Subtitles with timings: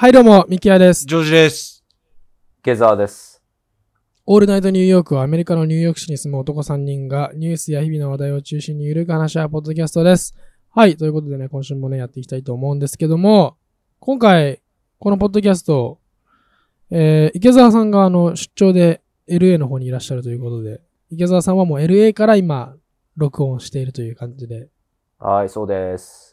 [0.00, 1.04] はい、どうも、ミキヤです。
[1.04, 1.84] ジョージです。
[2.62, 3.42] ゲザーです。
[4.24, 10.34] オールナイトニューヨークはアメリカのニューヨーク市に住む男3人がニュースや日々の話題を中心にゆるく話し合うポッドキャストです。
[10.70, 13.58] はい、ということでね、今週もね、やっていきたいと思うんですけども、
[13.98, 14.62] 今回、
[14.98, 16.00] このポッドキャスト、
[16.90, 22.74] えー、池澤さんがあの、出張で LA の方にいらっしゃるということで、池澤さんはもう LA から今、
[23.18, 24.70] 録音しているという感じで、
[25.18, 26.29] はい、そうです。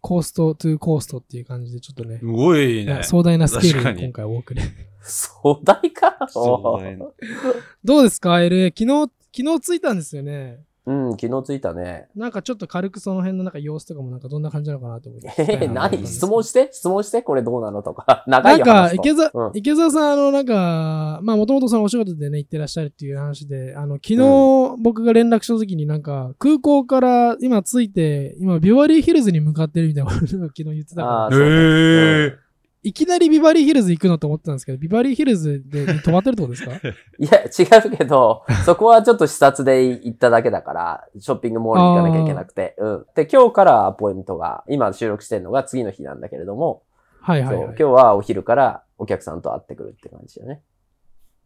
[0.00, 3.02] コーストトゥーコーストっていう感じで、ちょっとねす、ごいね。
[3.02, 4.62] 壮大なスケール確かにに今回お送り。
[5.02, 6.16] 壮大か？
[6.28, 6.98] そうだね
[7.84, 8.68] どうですか ?LA。
[8.68, 10.60] 昨日、昨日着いたんですよね。
[10.90, 12.08] うん、昨日着いたね。
[12.16, 15.32] なんかちょっと軽くその辺のなんか様子とかもなんかどんな感じなのかなと思って。
[15.38, 16.68] えー、何質問して？
[16.72, 17.22] 質問して？
[17.22, 18.24] これどうなのとか。
[18.26, 19.52] 長ないんか、よ話すと池澤、うん。
[19.54, 31.46] 池澤さん、あの、なんか、まあ、もともとそのお仕事でね、行ってらっしゃるっていう話で、あの、昨日、僕が連絡した時になんか、空港から今着いて、今、ビバリーヒルズに向かってるみたいなことを昨日言ってたから、あーそうね。
[31.46, 32.49] へえ。
[32.82, 36.72] いきなりビバリーヒルズ行くのと思ってたんですけど、ビバリーヒルズで泊まってるってことですか？
[36.80, 36.80] い
[37.30, 42.74] や、違うけど、そこはちょっと視察で行っただけだから、ショッピングモールに行かなきゃいけなくて。
[42.78, 43.06] うん。
[43.14, 46.82] で、今日からアポイントが、今収録してるのが次の日なんだけれども、
[47.20, 47.64] はいはいはい。
[47.66, 50.62] 今日はお昼からお客さんと会ってくるって感じだね。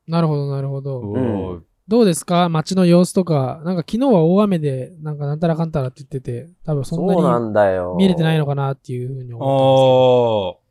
[0.06, 1.62] なるほど、なるほど。
[1.88, 2.48] どうですか？
[2.48, 7.96] 街の様子とか、なんか昨日は大雨で、なんかなんたらかんたらって言ってて、多分そんなそうなにんだよ。
[7.98, 10.63] 見れてないのかなっていうふうに思っあ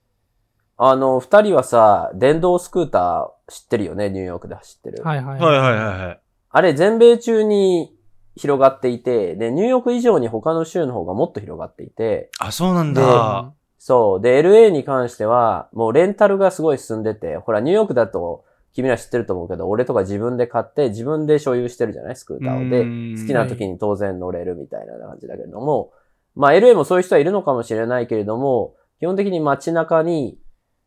[0.90, 5.04] あの、二人はさ、電動スクーター知ってるよね、ニューヨークで走ってる。
[5.04, 5.26] はいあ。
[5.26, 5.40] はい。
[5.40, 6.20] はいはいはいはい。
[6.56, 7.96] あれ全米中に
[8.36, 13.54] 広がっていて、で、ニューヨーク以上に他の州の方がもっと広がっていて、あ、そうなんでだ。
[13.80, 14.22] そう。
[14.22, 22.16] で、LA に関しては、もうレンタルがすごい進んでて、ほら、ニューヨークだと、君ら知ってると思うけど、俺とか自分で買って、自分で所有してるじゃない？
[22.16, 22.70] スクーターを。
[22.70, 25.92] で、で好きな時に当然乗れるみたいな感じだけれども、
[26.36, 30.38] まあ LA もそういう人はいるのかもしれないけれども、基本的に街中に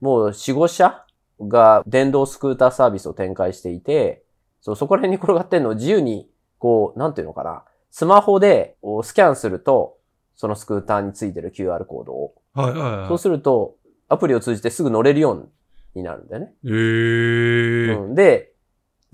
[0.01, 1.05] もう4、5社
[1.41, 4.25] が電動スクーターサービスを展開していて、
[4.61, 9.99] そうそこら辺に転がってるのを自由に、こう、なんていうのかな、スマホでスキャンすると、
[10.35, 13.09] そのスクーターについてる QR コードを、はいはいはい。
[13.09, 13.77] そうすると、
[14.09, 15.51] アプリを通じてすぐ乗れるよう
[15.95, 16.53] になるんだよね。
[16.65, 17.95] へえ。
[17.95, 18.53] うん、で、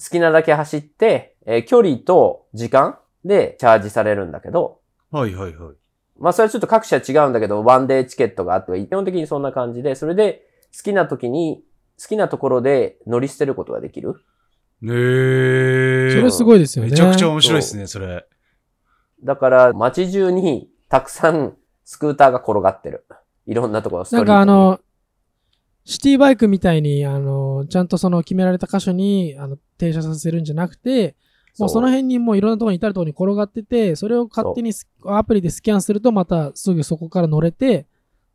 [0.02, 5.74] 好きなだけ走って、えー距離と時間でチャージされるんだけど、はいはいはい。
[6.18, 10.46] まあそれはちょっと各社違うんだけど、ワンデーチケットがあって、基本的にそんな感じで、それで
[10.76, 11.62] 好きな時に、
[12.00, 14.16] 好きなところで乗り捨てることができる？
[14.82, 16.10] へえ。
[16.10, 16.90] それすごいですよね。
[16.90, 18.26] めちゃくちゃ面白いですね、それ。
[19.22, 23.04] だから街中にたくさんスクーターが転がってる。
[23.46, 24.80] いろんなところ、ストなんリートにかあの、
[25.84, 31.16] シティバイクみたいに、あの、ちゃんとその決められた箇所に、あの、停車させるんじゃなくて、
[31.58, 37.86] もうその辺にもういろんなところに至るところに転がってて、それを勝手にスアプリでスキャンすると、またすぐそこから乗れて、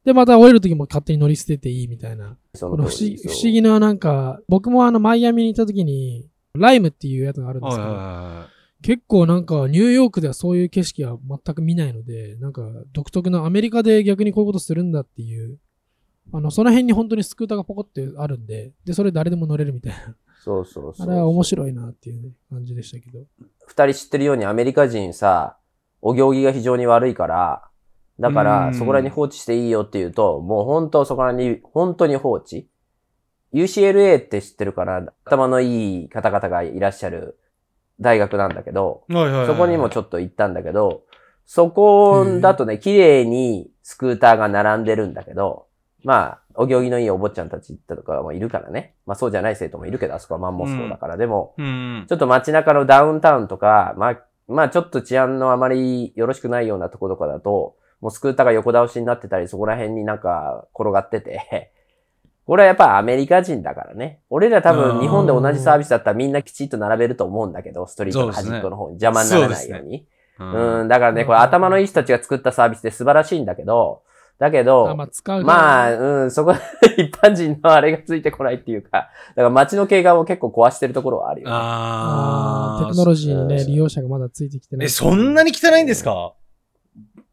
[0.08, 2.38] で、また降りるときも勝手に乗り捨てていいみたいな。
[2.56, 8.48] そこの不思不思議ななんか、僕もあの、マイアミに行ったときに、ライムっていうやつがあるんですけど、は
[8.82, 12.62] 結構なんかニューヨークではそういう景色は全く見ないので、なんか
[12.94, 15.60] 独特なアメリカで逆にこういうことするんだっていう、
[16.32, 20.16] あの、その辺に本当にスクーターがポコってあるんで、で、それ誰でも乗れるみたいな。
[20.42, 21.08] そうそうそう。
[21.10, 23.26] あれは面白いなっていう、ね、感じでしたけど。
[23.66, 25.58] 二人知ってるようにアメリカ人さ、
[26.02, 27.67] お行儀が非常に悪いから、
[28.20, 32.68] だかうら、んそこらに放置していいよって言うと、もう本当そこらに、本当に放置
[33.54, 37.38] ?UCLA って知ってるから、頭のいい方々がいらっしゃる
[38.00, 39.04] 大学なんだけど。
[39.46, 41.04] そこにもちょっっと行ったんだけど、
[41.46, 45.68] そこだとね、綺麗にスクーターが並んでるんだけど、
[46.04, 48.96] まあ、お行儀のいいお坊ちゃんたちとかもいるからね。
[49.06, 51.18] まあそうじゃない生徒もいるけど、あそこはマンモス校だから。
[51.18, 51.64] でも、と。
[51.64, 52.06] うん。
[52.10, 61.72] ちょっと街中のダウンタウンとか、まあ、まあちょっと治安のあまりよろしくないようなところとかだと、もうスクーターが横倒しになってたり、そこら辺になんか転がってて、
[62.46, 64.22] これはやっぱアメリカ人だからね。
[64.30, 69.02] 俺ら多分日本で同じサービスだったらみんなきちっと並べると思うんだけど、ストリートの端っこの方に。
[69.02, 70.08] 邪魔にならないように。
[70.40, 74.04] ううん、だからね、これ頭のいい人たちが作ったサービスで素晴らしいんだけど、
[74.40, 76.54] だけど、あまあ、使うまあ、あ、うん、そこ、
[76.96, 79.00] 一般人のあれがついてこないっていうか、だ
[79.36, 81.54] から街の景観を結構壊してるところはあるよ、ね。
[81.56, 82.86] あー。
[82.86, 84.86] テクノロジーにね、うん利用者がまだついてきてない。
[84.86, 86.34] え、そんなに汚いんですか？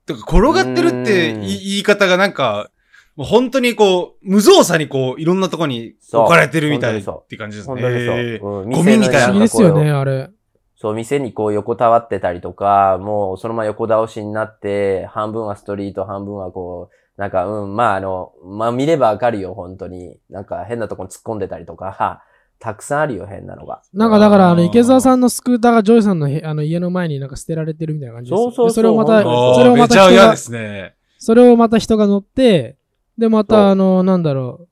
[0.07, 2.71] てか転がってるって言い方がなんか、
[3.17, 8.17] もう本当にこう、無造作にこう、いろんなとこに置かれてるみたいって感じです本当にそう。
[8.17, 8.41] ね。
[8.43, 10.31] うんゴミみたいな不思議ですよね、あれ。
[10.77, 20.19] そう、店にこう横たわってたりとか、もうそのまま横倒しになって、半分はストリート、半分はこう、なんか、うん、まああの、まあ見ればわかるよ、本当に。
[20.29, 22.25] なんか変なとこに突っ込んでたりとか、
[22.65, 23.83] たくさんあるよ、変なのが。
[23.93, 30.95] なんかだから、あの、池澤さんのスクーターがジョイさんのへあの家の前になんか捨てられてるみたいな感じですよそうそうそうでそれをまた、それをめまた人がね。
[31.19, 32.79] それをまた人が乗って、
[33.19, 34.69] で、また、あの、なんだろう、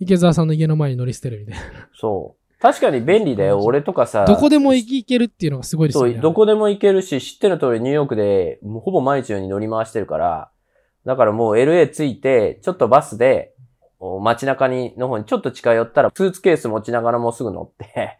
[0.00, 1.62] 池澤さんの家の前に乗り捨てるみたいな。
[1.98, 2.60] そう。
[2.60, 3.60] 確かに便利だよ。
[3.60, 4.26] 俺とかさ。
[4.26, 6.12] どこでも行けるっていうのがすごいですよね。
[6.12, 10.50] そう、どこでも行けるし、知ってる通りニューヨークで、もうほぼ毎日のように乗り回してるから、
[11.06, 13.59] だからもう LA 着いて、ちょっとバスで、お
[14.00, 18.18] 街中に、の方にちょっと近寄ったら、スーツケース持ちながらもうすぐ乗って、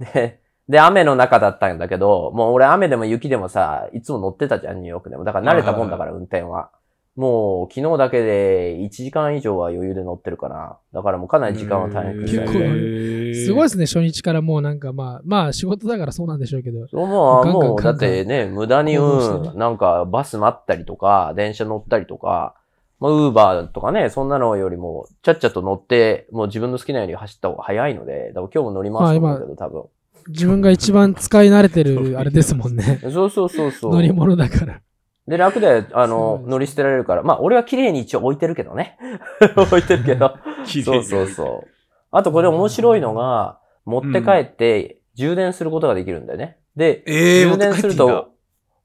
[0.14, 5.24] で、で、雨の中だったんだけど、もう俺雨でも雪でもさ、いつも乗ってたじゃん、ニューヨークでも。
[5.24, 6.70] だから慣れたもんだから、運転は。
[7.16, 10.78] もう、昨日だけで1時間以上は余裕で乗ってるかな。
[10.92, 16.86] だからもうかなり時間は短縮した結構りすごいですね、初日からもうなんかまあ、まあ仕事だからそうなんでしょうけど。
[16.86, 22.54] そうもう、ガンガンもう、だってね、無駄に、うん、なんか、バス待ったりとか、電車乗ったりとか、
[23.00, 29.84] まあ、ウーバーとかね、そんなのよりも、ちゃっちゃと乗って、もう自分の好きなように走った方が早いので、だから今日も乗りますけど、多分。
[30.28, 33.00] 自分が一番使い慣れてる あれですもんね。
[33.02, 33.92] そうそうそうそう。
[33.92, 34.80] 乗り物だから。
[35.26, 37.22] で、楽で、あの乗り捨てられるから。
[37.22, 38.98] まあ、俺は綺麗に一応置いてるけどね。
[39.56, 40.34] 置いてるけど。
[40.66, 41.68] 綺麗そうそうそう。
[42.10, 46.58] あとこれ面白いのが、持って帰って充電することができるんだよね。
[46.76, 48.32] で、ええー、充電すると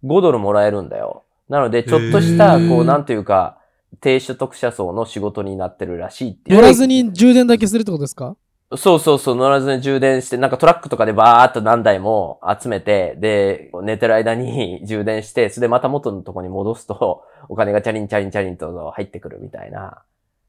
[0.04, 1.24] 5ドルもらえるんだよ。
[1.50, 3.57] なので、ちょっとした、こう、なんていうか、
[4.01, 6.57] 低所得者層の仕事になってるらしいっていう。
[6.57, 8.36] 乗らずに充電だけするってことですか？
[8.75, 20.01] そうそうそう、乗らずに充電して、なんかトラックとかでバーっと何台も集めて、で、寝てる間に 充電して、それでまた元のとこに戻すと、お金がチャリンチャリンチャリンと入ってくるみたいな。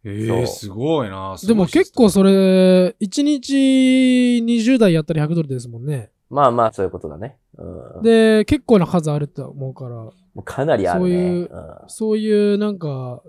[0.07, 1.37] ええー、すごいな。
[1.47, 6.11] でも結構それ、1日20台やったら100ドルですもんね。
[6.31, 7.37] まあまあ、そういうことだね。
[7.59, 8.03] うん。
[8.03, 11.07] で、結構な数あると思うから、もうかなりあるね。
[11.07, 11.49] そういううん
[11.89, 13.23] そういうなんか、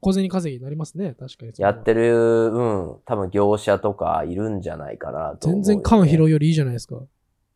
[0.00, 1.14] 小銭稼ぎになりますね。
[1.18, 1.52] 確かに。
[1.58, 7.00] やってる、うん、多分業者とかいるんじゃないかなとね、全然缶拾いよりいいじゃないですか。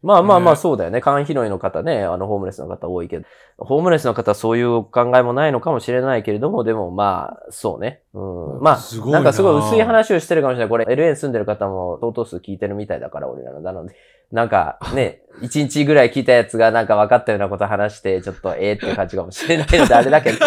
[0.02, 1.00] まあまあまあねそうだよね。
[1.00, 3.24] 缶拾いの方ね、あのホームレスの方多いけど、
[3.56, 8.02] ホームレスの方はそういう考えもないのかもしれないけれども、でもまあ、そうね。
[8.12, 8.18] う
[8.58, 8.60] ん。
[8.60, 10.68] まあ、なんかすごい薄い話をしてるかもしれない。
[10.68, 13.60] これ LA に住んでる方も相当数聞いてるみたいだから、俺らの。
[13.60, 13.94] なので、
[14.32, 20.38] なんかね、一日ぐらい聞いたやつがなんか分かったようなこと話して、ちょっとええって感じかもしれないのであれだけど。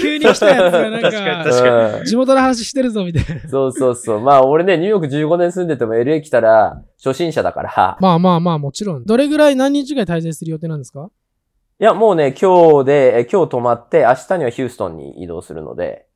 [0.00, 3.48] 急に来たやつがなん 確かにか、確かうん地元の話してるぞみたいな。
[3.48, 4.20] そうそうそう。
[4.20, 9.04] まあ俺ね、ニューヨーク15年住んでても LA 来たら初心者だから、まあまあまあ、もちろん。
[9.04, 11.10] どれぐらい何日ぐらい滞在する予定なんですか？
[11.80, 16.06] いや、もうね、今日で、え今日泊まって、明日にはヒューストンに移動するので、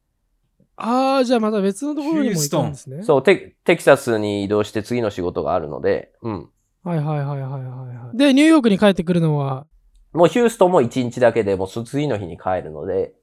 [0.76, 3.02] ああ、じゃあまた別のところにも行くんですね。
[3.04, 6.48] そう、テテキサスに移動して次の仕事があるので、うん。
[6.82, 7.60] はいはいはいはいはい
[7.96, 8.16] はい。
[8.16, 9.66] で、ニューヨークに帰ってくるのは、
[10.12, 13.14] もうヒューストンも1日だけでもうそ次の日に帰るので、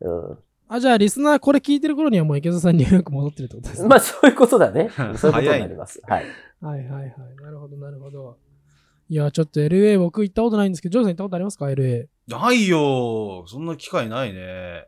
[0.00, 0.38] う
[0.68, 3.82] あ、じゃあリスナーこれ聞いてる頃にはもう池田さんニューヨーク戻ってるってことですん。
[3.84, 3.88] ね。
[3.88, 4.90] まあそういうことだね。
[4.96, 6.00] そういうことになります。
[6.06, 6.24] はい。
[6.60, 7.12] はいはいはい。
[7.42, 8.36] なるほどなるほど。
[9.10, 12.06] いや、ちょっと LA 僕行ったことないんですけど、ジョーさん行ったことありますか ?LA。
[12.28, 13.46] ないよ。
[13.46, 14.86] そんな機会ないね。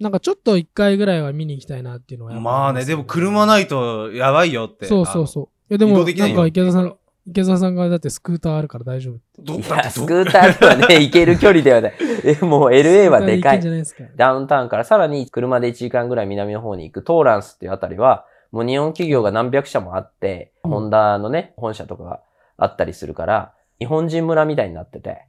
[0.00, 4.86] なんかちょっと一回ぐらいは見に行きたいなっていうのはまあね、でも車ないとやばいよって。
[4.86, 5.26] そうそうう。
[5.26, 5.44] そう。
[5.44, 6.96] いやでも、な移動できないよんか池田さん、
[7.30, 9.52] 池田さんがだってスクーターあるから大丈夫って。
[9.52, 11.94] いや、どだってどスクーターではね、行ける距離ではない。
[12.24, 13.70] えもう LA はでかいスクーター行けんじゃ。
[13.70, 14.04] ないですか。
[14.16, 22.20] ダウンタウンからさらに車で1時間ぐらい南の方に行くトーランスっていうあたりは、もう日本企業が何百社もあって、うんホンダのね、本社とかが
[22.56, 25.22] あったりするから、日本人村みたいになってて、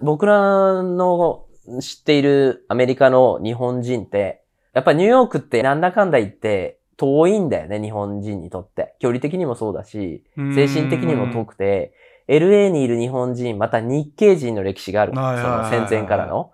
[0.00, 1.46] 僕らの
[1.80, 4.42] 知っているアメリカの日本人って、
[4.74, 8.94] やっぱニューヨークってなんだかんだ言って遠いんだよね、日本人にとって。
[9.00, 10.24] 距離的にもそうだし、
[10.54, 11.92] 精神的にも遠くて、
[12.28, 15.12] LA にいる日本人、また日系人の歴史がある。
[15.14, 16.52] その戦前からの。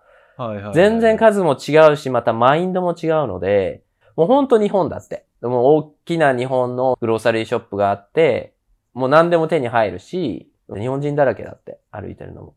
[0.75, 3.83] 全然数も違うし、またマインドも違うので、
[4.17, 5.25] もうほんと日本だって。
[5.41, 8.55] でも大きな日本のグローサリーショップがあって、
[8.93, 12.55] もう何でも手に入るし、日本人だらけだって、歩いてるのも。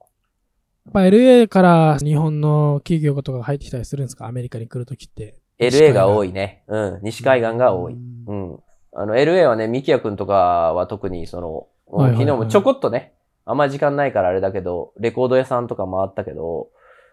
[0.86, 4.28] やっぱ LA から日本の企業とかが入ってきたりするんですか？
[4.28, 5.36] アメリカに来るときって。
[5.60, 6.64] LA が多いね。
[6.68, 7.00] うん。
[7.04, 7.94] 西海岸が多い。
[7.94, 8.60] うんうん。
[8.94, 13.14] あの、LA はね、ミキヤくんとかは特にその、はいはいはい昨日もちょこっとね、
[13.46, 16.70] あんま時間ないからあれだけど、レコード屋さんとか回ったけど、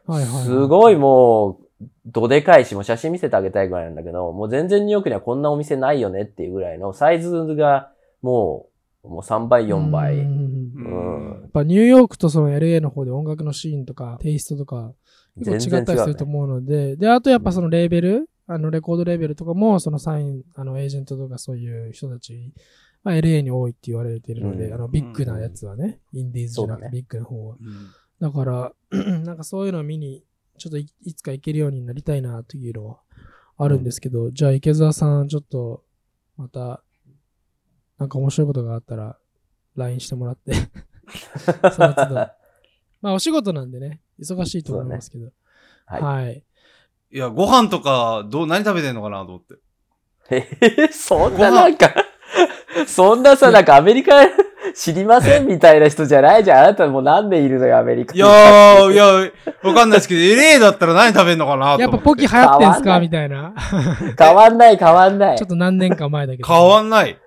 [0.06, 7.90] はいはいはいすごいもう、どでかいし、もう写真見せてあげたいぐらいなんだけど、もう全然ニューヨークにはこんなお店ないよねっていうぐらいのサイズが
[8.22, 8.66] も
[9.04, 10.16] う、もう3倍、4倍。
[10.18, 14.94] うんうんやっぱニューヨークとその LA の方で音楽のシーンとかテイストとか
[15.36, 16.30] 全結構違ったりするとね。
[16.30, 22.52] 思うので、で、あとやっぱそのレーベル、あのレコードレーベルとかもそのサイン、あのエージェントとかそういう人たち、
[23.04, 24.74] まあ、LA に多いって言われているので、うん。
[24.74, 27.56] あのビッグなやつはね、インディーズじゃなくてビッグな方は。
[27.60, 27.90] うん。
[28.20, 28.72] だから、
[29.24, 30.24] なんかそういうのを見に、
[30.58, 33.00] ちょっといいつか行けるようになりたいなというのは
[33.58, 35.82] あるんですけど、じゃあ池澤さん、ちょっと、
[36.36, 36.82] また、
[37.98, 39.18] なんか面白いことがあったら、
[39.74, 40.52] LINE してもらって、
[41.74, 42.14] その都度。
[43.00, 45.32] まあお仕事なんでね、忙しいと思いますけど。
[45.86, 46.02] はい。
[46.02, 46.44] はい。
[47.12, 49.54] いや、ご飯とか、どう、何食べてんのかなと思って。
[50.30, 50.48] え
[50.88, 51.90] ーそんななんか、
[52.86, 54.12] そんなさ、なんかアメリカ
[54.74, 56.58] 知りませんみたいな人じゃないじゃん。
[56.60, 58.18] あなたもう何年いるのよ、アメリカに。
[58.18, 59.04] いやー、いや、
[59.62, 61.82] わかんないですけど、LA だったら何食べんのかなと思って。
[61.82, 62.84] やっぱポキ流行ってんすか？
[62.84, 63.52] 変わんないみたいな。
[64.18, 65.48] 変わんない変わんないちょっ。
[65.48, 66.48] と何年か前だけど。
[66.48, 67.18] 変わんない。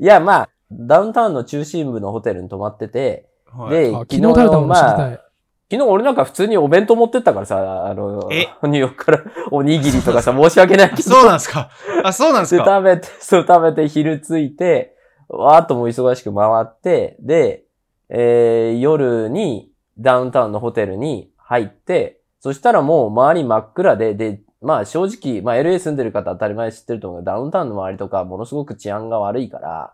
[0.00, 5.20] いや、まあ、ダウンタウンの中心部のホテルに泊まってて、はいで、あ昨日食べたもの知りたまあ、い。
[5.70, 8.46] 昨日俺なんか普通にお弁当持ってったからさ、あの、え？
[8.62, 9.22] ニューヨークから
[9.52, 11.02] おにぎりとかさ、申し訳ないけど。
[11.02, 11.68] そうなんですか？
[12.04, 12.76] あ、そうなんですで、か。
[12.78, 14.94] 食べて、 そう食べて昼着いて、
[15.28, 17.64] わーっともう忙しく回って、で、
[18.08, 29.92] えー夜にダウンタウンのホテルに入って、そしたらもう周り真っ暗で、で、まあ正直、まあ LA 住んでる方当たり前知ってると思うけど、ダウンタウンの周りとかものすごく治安が悪いから、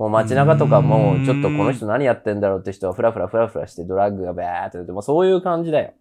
[0.00, 5.92] もう街中とかもうちょっとこの人何やってんだろうって人はフラフラフラフラしてドラッグがバーって出て、もうそういう感じだよ。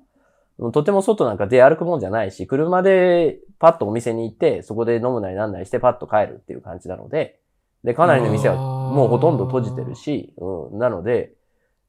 [0.72, 7.42] とても外なんか出歩くもんじゃないし、車でパッとお店に行って、そこで飲むなりなんなりしてパッと帰るっていう感じなので、
[7.84, 11.34] で、かなりの店はもうほとんど閉じてるし、うん、なので、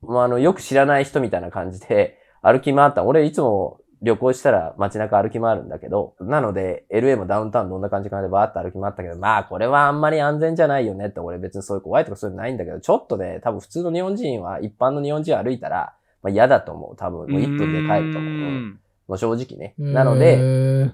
[0.03, 3.05] まあ、あの、よく知らない人みたいな感じで歩き回った。
[3.05, 16.97] 俺いつも旅行したら街中歩き回るんだけど、なので、LA もダウンタウンどんな感じかなでバーッと歩き回ったけど、まあ、これはあんまり安全じゃないよねって、俺別にそういう怖いとかそういうのないんだけど、ちょっとね、多分普通の日本人は、一般の日本人は歩いたら、まあ嫌だと思う。
[16.97, 18.31] 多分、もう1分で帰ると思う。
[18.31, 19.75] うんもう正直ね。
[19.77, 20.93] なので、で、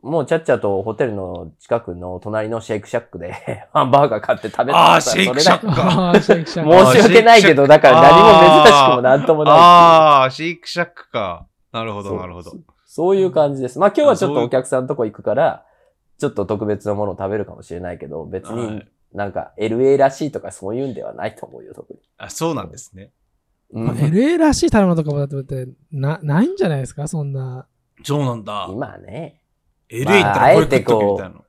[0.00, 3.34] もうちゃっちゃとホテルの近くの隣のシェイクシャックで
[3.74, 11.46] ハンバーガー買って食べたあーシェイクシャックああ、シェイクシャック申し訳ないけど、だから何も珍しくもなんともないあー、シェイクシャックか。
[11.74, 12.52] なるほど、なるほど。
[12.86, 13.80] そういう感じです。
[13.80, 15.66] まあ今日はちょっとお客さんのとこ行くから、
[16.18, 21.98] ちょっと特別なものを食べるかもしれないけど、別はにいなんか LA らしいとかそういうんではないと思うよ、特に。
[22.16, 23.10] あ、そうなんですね。
[23.72, 27.08] うんまあ LA らしい食べ物とかもだってな、ないんじゃないですか？
[27.08, 27.66] そんな。
[28.04, 28.68] そうなんだ。
[28.70, 29.40] 今ね、
[29.90, 31.40] LA ったらこれ食っとけみたいな。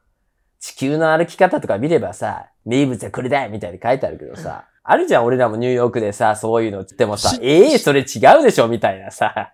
[0.60, 9.53] 地球の歩き方とか見ればさ、名物はこれだみたいに書いてあるけどさ、あるじゃん、俺らもニューヨークでさ、そういうのってもさし、ええそれ違うでしょみたいなさ。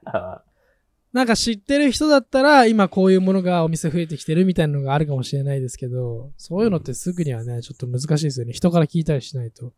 [1.13, 8.53] なんか知ってる人だったら、今こういうものがお店増えてきてるみたいなのがあるかもしれないですけど、そういうのってすぐにはね、ちょっと難しいですよね。
[8.53, 9.73] 人から聞いたりしないと。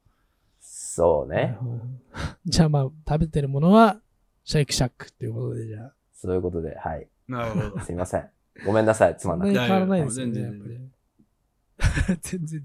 [0.60, 1.58] そうね。
[2.46, 4.00] じゃあまあ、食べてるものは、
[4.46, 5.94] シェイクシャックっていうことで、じゃあ。
[6.14, 7.08] そういうことで、はい。
[7.28, 7.84] なるほど。
[7.84, 8.30] すいません。
[8.66, 9.60] ごめんなさい、つまんなくて。
[9.60, 10.34] 変わらないですよね。
[10.34, 10.92] 全然、
[12.22, 12.64] 全然。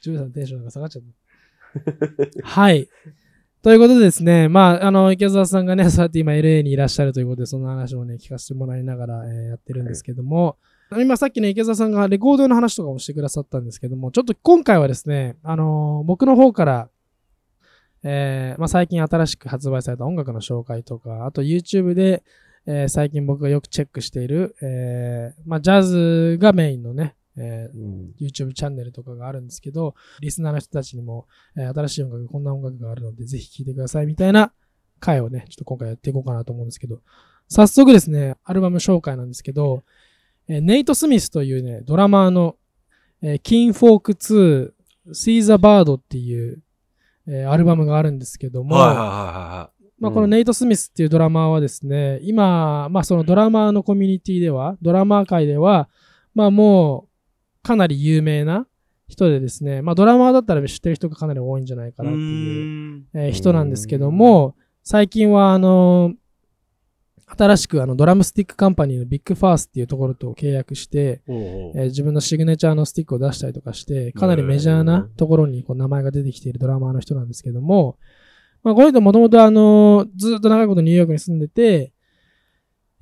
[0.00, 2.46] ジョーさんテンションが下がっちゃった。
[2.46, 2.88] はい。
[3.60, 10.56] ということでですね、まあ、あの、池澤さんがね、 そうやって今 LA にいらっしゃるということで、その話をね、聞かせてもらいながら、えーやってるんですけども、
[10.96, 16.88] 今さっきね、池澤さんがレコードの話とかもしてくださったんですけども、ちょっと今回はですね、あのー僕の方から、
[18.04, 22.22] えーまあ、最近新しく発売された音楽の紹介とか、あと YouTube で、
[22.64, 28.14] えー最近僕がよくチェックしている、えーまあ、ジャズがメインのね、えーうん。
[28.20, 31.26] YouTube チャンネルとかがあるんですけど、リスナーの人たちにも、
[31.56, 34.52] えー新しい音楽、こんな音楽があるので、ぜひ聴いてくださいみたいな
[35.00, 37.00] 回をね、ちょっと今回やっていこうかなと思うんですけど、
[37.48, 39.82] 早速ですね、アルバム紹介なんですけど、
[40.48, 42.56] えーネイト・スミスというね、ドラマーの、
[43.22, 44.72] えー、 Kinfolk 2、
[45.10, 46.62] See the Birds っていう、
[47.26, 48.76] えーアルバムがあるんですけども、
[50.00, 55.88] まあ、このネイト・スミスっていうドラマーはですね、今、まあそのドラマーのコミュニティでは、ドラマー界では、
[56.34, 57.07] まあもう
[57.62, 58.66] かなり有名な
[59.08, 62.06] 人でですね、まあドラマーだったら知ってる人がかなり多いんじゃないかい。
[62.06, 66.14] なっていう、うえー人なんですけども、最近はあの
[67.36, 77.98] 新しくあのドラムスティックカンパニーのビッグファースっていうところと契約して、えうー自分のシグネチャーのスティックを出したりとかして、かなりメジャーなところにこう名前が出てきているドラマーの人なんですけども、
[78.62, 81.92] まあ、この人もともとあの、ずっと長いことニューヨークに住んでて、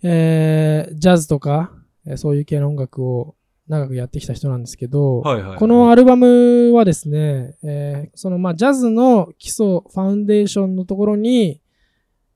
[0.02, 1.72] えージャズとか、
[2.06, 3.35] えーそういう系の音楽を
[3.68, 5.58] 長くやってきた人なんですけど、はいはい。
[5.58, 11.60] このアルバムはですね、えーそのまあジャズの基礎、ファウンデーションのところに、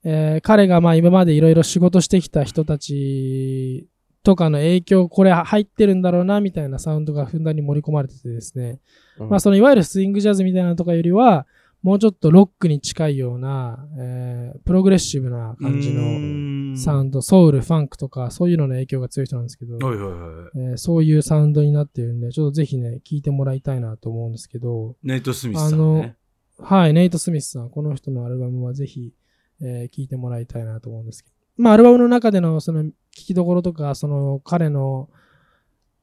[0.04, 3.86] えー彼がまあ今までいろいろ仕事してきた人たち
[4.22, 8.80] とかの影響、これ入ってるんだろうなみたいなサウンドがふんだんに盛り込まれててですね、
[9.18, 9.28] うん。
[9.28, 11.46] まあそのいわゆるスイングジャズみたいなのとかよりは、
[11.82, 16.08] もうちょっとロックに近いような、えープログレッシブな感じのの
[16.76, 20.70] サウンド、ソウル、ファンクとかそういうのの影響が強い人なんですけど、はいはいはい。
[20.70, 26.16] えーそういうサウンドになってるんで、ちょっとぜひね、聞いてもらいたいなと思うんですけど、ネイト・スミスさんね。
[26.58, 29.12] はい、ネイト・スミスさん、この人のアルバムはぜひ、
[29.62, 35.08] えー聞いてもらいたいなと思うんですけど、まあ、アルバムの中でのその聞きどころとか、その彼の、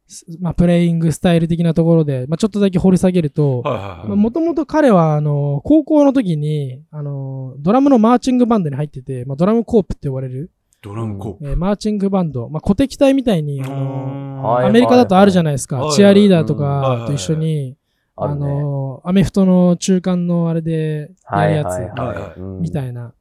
[0.07, 3.63] すまあ、プレイングスタイル的なところで、まあ、ちょっとだけ掘り下げると。
[4.07, 10.51] もともと彼は、あの、高校の時に、あの、ドラムのマーチングバンドに入ってて、まあ、ドラムコープって呼ばれる、
[10.87, 11.47] ドラムコープ。
[11.49, 16.59] えーマーチングバンド、まあ、鼓笛隊みたいに、あのはいアメリカだとあるじゃないですか、はいチアリーダーとうん。
[16.59, 17.75] かと一緒に、
[18.15, 18.45] ああるね。
[18.45, 22.17] の、アメフトの中間のあれでやるやつ、はいはいはい。
[22.17, 22.39] はい。
[22.39, 22.61] うん。
[22.61, 23.13] みたいな。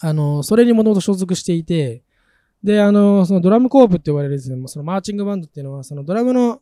[0.00, 2.02] あの、それにもともと所属していて、
[2.62, 6.60] で、あの、そのドラムコープって呼ばれるですね、そのマーチングバンドっていうのは、そのドラムの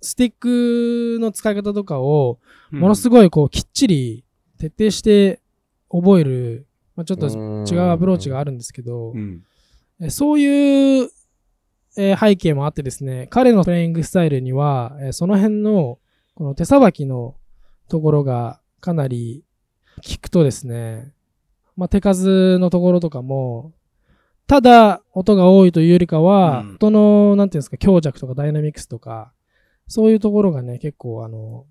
[0.00, 2.38] スティックの使い方とかを、
[2.70, 4.24] ものすごごいこう、きっちり
[4.58, 5.40] 徹底して
[5.90, 9.42] 覚える、まあ、ちょっと違うアプローチがあるんですけどう、ん。
[10.00, 11.10] えそういう、
[11.96, 15.98] えー背景もあってですね、彼のプレイングスタイルには、えーその辺の
[16.34, 17.36] この手さばきの
[17.88, 19.44] ところがかなり
[20.02, 21.12] 聞くとですね、
[21.76, 23.72] まあ、手数のところとかも、
[24.46, 29.32] ただ音が多いというよりかは、うん音の、なんていうんですか、強弱とかダイナミクスとか、
[29.88, 31.66] そういうところがね、結構あの、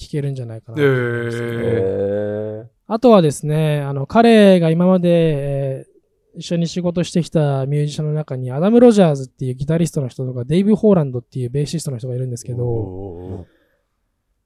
[0.00, 5.90] 聞けるんじゃないかなと思いますね、えへあとはですね、あの、彼が今まで、えー
[6.36, 13.46] 一緒に仕事してきたミュージシャンの中に、アダム・ロジャーズっていうギタリストの人とか、デイブ・ホーランドっていうベーシストの人がいるんですけど、お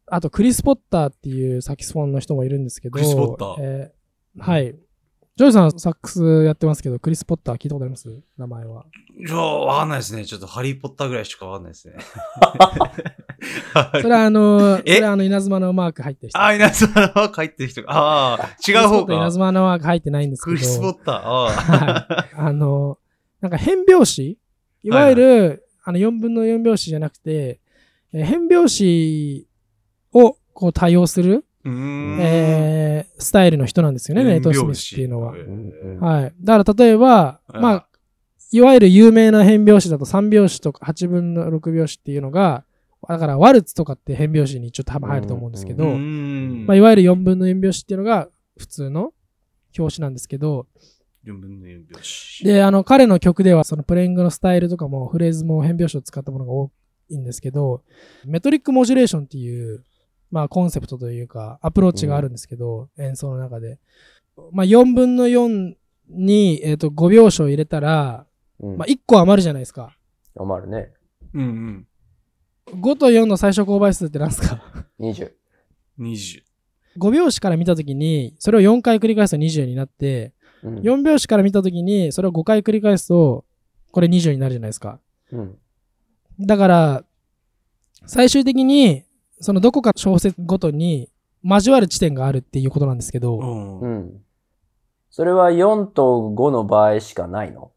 [0.07, 3.55] あとクリス・ポッターっていうサキスフォンの人もいるんですけど、クリスポッター。
[3.61, 4.75] えーはい。
[5.37, 8.09] ジョイさんサックスやってますけど、クリス・ポッター聞いたことあります？
[8.39, 8.85] 名前は。
[9.19, 10.25] ーいや、わかんないですね。
[10.25, 11.97] ちょっとハリーポッターぐらいしかわかんないですね。
[14.01, 16.41] それはあの、そえれはあの稲妻のマーク入ってる人。
[16.41, 17.91] あ、稲妻の書いてる人が。
[17.91, 19.33] ああ、違う方クリスポッター稲か。
[19.33, 20.57] 妻のマーク入ってないんですけど。
[20.57, 21.15] クリスポッター。
[21.17, 22.35] あはい。
[22.37, 22.99] あの、
[23.41, 24.39] なんか変拍子？
[24.85, 27.59] いわゆる、あの4分の4拍子じゃなくて、
[28.13, 29.49] えー変拍子
[30.13, 31.45] をこう多用する。
[32.21, 35.41] えースタイルの人なんですよね、ネイト・スミスっていうのはへ。
[35.41, 36.35] ーはい。
[36.41, 37.89] だから例えば、うんまあ、
[38.51, 42.65] いわゆる有名な変拍子だと3拍子とか8分の6拍子っていうのが、
[43.09, 45.85] だからワルツとかって変拍子にちょっと入ると思うんですけど。
[45.87, 48.29] まあ、いわゆる4分の4拍子っていうのが
[48.59, 49.13] 普通の
[49.77, 50.67] 拍子なんですけど、
[51.27, 52.45] 4分の4拍子。
[52.45, 56.71] で、あの、彼の曲では、そのプレイングのスタイルとかも、フレーズも変拍子を使ったものが多
[57.09, 57.83] いんですけど、
[58.27, 59.83] メトリックモジュレーションっていう、
[60.35, 63.79] まあ、コンセプトというか、アプローチがあるんですけど、演奏の中で。
[64.51, 65.77] まあ、4分の4
[66.09, 68.27] に、えっ、と、5拍子を入れたら、
[68.59, 69.97] うんまあ、1個余るじゃないですか。
[70.37, 70.93] 余るね。
[71.35, 71.87] うん
[72.67, 74.61] 5と4の最小公倍数って何ですか
[74.99, 75.33] ？20。
[76.01, 76.07] うん。
[76.07, 76.43] 20。
[76.99, 80.33] 5拍子から見たときに、それを4回繰り返すと20になって、
[80.65, 83.45] うん4拍子から見たときに、それを5回繰り返すと、
[83.93, 84.99] これ20になるじゃないですか。
[85.31, 85.59] うん
[86.41, 87.05] だから、
[88.07, 89.05] 最終的に、
[89.41, 91.11] そのどこか小節ごとに
[91.45, 94.21] 交わる地点があるっていうことなんですけど、うんうん。
[95.11, 97.71] それは4と5の場合しかないの？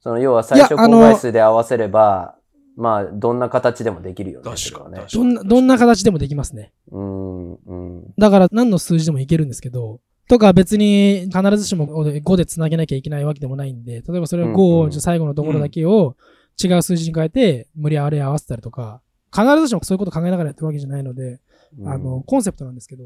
[0.00, 2.36] その要は最初公倍数で合わせれば、
[2.76, 4.50] まあ、どんな形でもできるよね。
[4.50, 6.72] 確かにね確かどんな、どんな形でもできますね。
[6.90, 8.14] うん、うん。
[8.16, 16.16] だから何の数字でもいけるんですけど、とか別に必ずしも5でつなげなきゃいけないわけでもないんで、例えばそれを5を最後のところだけを
[16.62, 19.02] 違う数字に変えて無理やり合わせたりとか、
[19.34, 21.40] 必ずしもそういうこと考えながらやってるわけじゃないので、
[21.84, 23.04] あの、コンセプトなんですけど。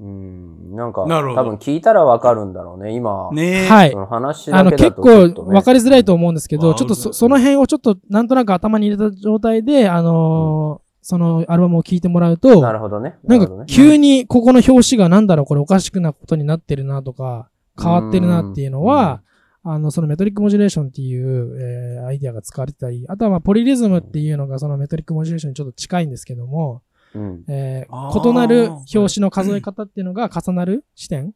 [0.00, 3.30] うん、なんか、なるほど多分聞いたらわかるんだろうね、今。
[3.32, 3.66] ねえ。
[3.66, 3.98] はいそ。
[3.98, 13.16] の話あの、だけだと結構ちょっとね分かりづらいと思うんですけど、うんちょっとそその辺をちょっとなんとなく頭に入れた状態で、あのーそのアルバムを聴いてもらうと、なるほどね。
[13.24, 17.48] なんか急にここの表紙がなんだろう、これおかしくなことになってるなとか、
[17.80, 19.22] 変わってるなっていうのは、
[19.70, 26.82] あの、そのメトリックモジュレーションっていう、えーアイディアが使われてたり、あとはまあポリリズムっていうのがそのメトリックモジュレーションにちょっと近いんですけども、
[27.14, 27.44] うん。
[27.48, 31.32] えー異なる表紙の数え方っていうのが重なる視点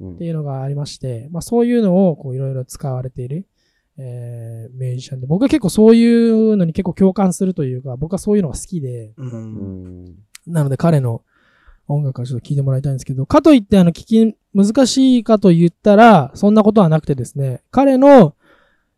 [0.00, 3.46] うんっていうのがありまして、まあそういうのをこういろいろ使われている、
[3.96, 9.24] えーミュージシャンで、僕は結構そういうのに結構共感するというか、僕はそういうのが好きで、う。
[9.24, 10.14] うんん。
[10.46, 11.22] なので彼の
[11.92, 18.34] 音楽をちょっと聴いてもらいたいんですけど、かといってあの聞き難しいかと言ったら、そんなことはなくてですね、彼の、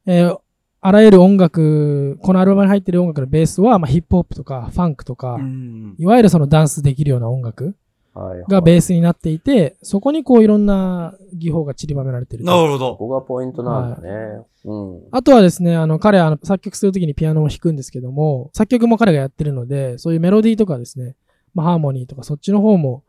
[0.07, 0.39] えー
[0.85, 7.77] あらゆる音楽、このアルバムに入っている音楽のベースは、まあ、ヒップホップとかファンクとか、うんいわゆるそのダンスできるような音楽
[8.15, 12.51] はいはいがベースになっていて、そこにこういろんな技法が散りばめられていると。
[12.51, 12.97] なるほど。
[12.97, 14.43] ここがポイントなんだね。
[14.65, 15.01] うん。
[15.13, 21.15] あとはですね、あの、彼、あの、作曲するときにピアノを弾くんですけども、作曲も彼がやってるので、そういうメロディーとかですね、
[21.55, 23.05] まあ、ハーモニーとか、そっちの方も、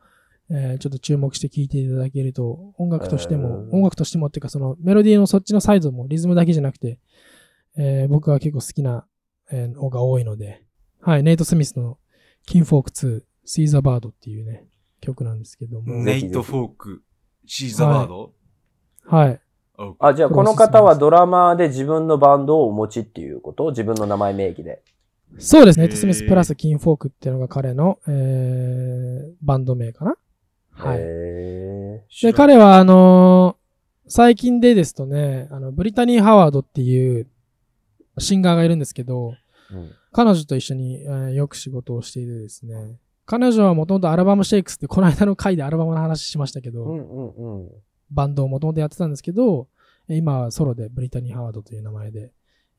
[0.49, 6.99] えーちょっと注目して聴いていただけると、音楽としても、音楽としてもっていうか、その、メロディーのそっちのサイドも、リズムだけじゃなくて、
[7.77, 9.05] えー僕は結構好きな、
[9.51, 10.63] えーのが多いので、
[11.01, 11.97] はい、ネイト・スミスの、
[12.45, 14.65] キンフォーク2、シーザ・バードっていうね、
[14.99, 17.03] 曲なんですけども、ネイト・フォーク、
[17.45, 18.33] シーザ・バード？
[19.05, 19.41] はい。
[19.99, 23.71] あ、じゃあこの方はドラマーで自分のバンドをお持ちっていうこと？
[23.71, 24.81] 自分の名前名義で。
[25.37, 25.85] そうですね。
[25.85, 30.15] へーネイト・スミスプラスキンフォークっていうのが彼の、えーバンド名かな。
[30.71, 30.97] はい。
[30.99, 33.63] へで、彼は、あのー
[34.05, 37.27] 最近でですとね、あの、ブリタニー・ハワードっていう
[38.19, 39.33] シンガーがいるんですけど、
[39.71, 47.69] うん彼女と一緒に、えーよく仕事をしていてですね、彼女はもともとアルバムシェイクスってこの間の回でアルバムの話しましたけど、うんうんうん。
[48.11, 49.67] バンドをもともとやってたんですけど、
[50.07, 52.31] え今はソロでブリタニー・ハワードという名前で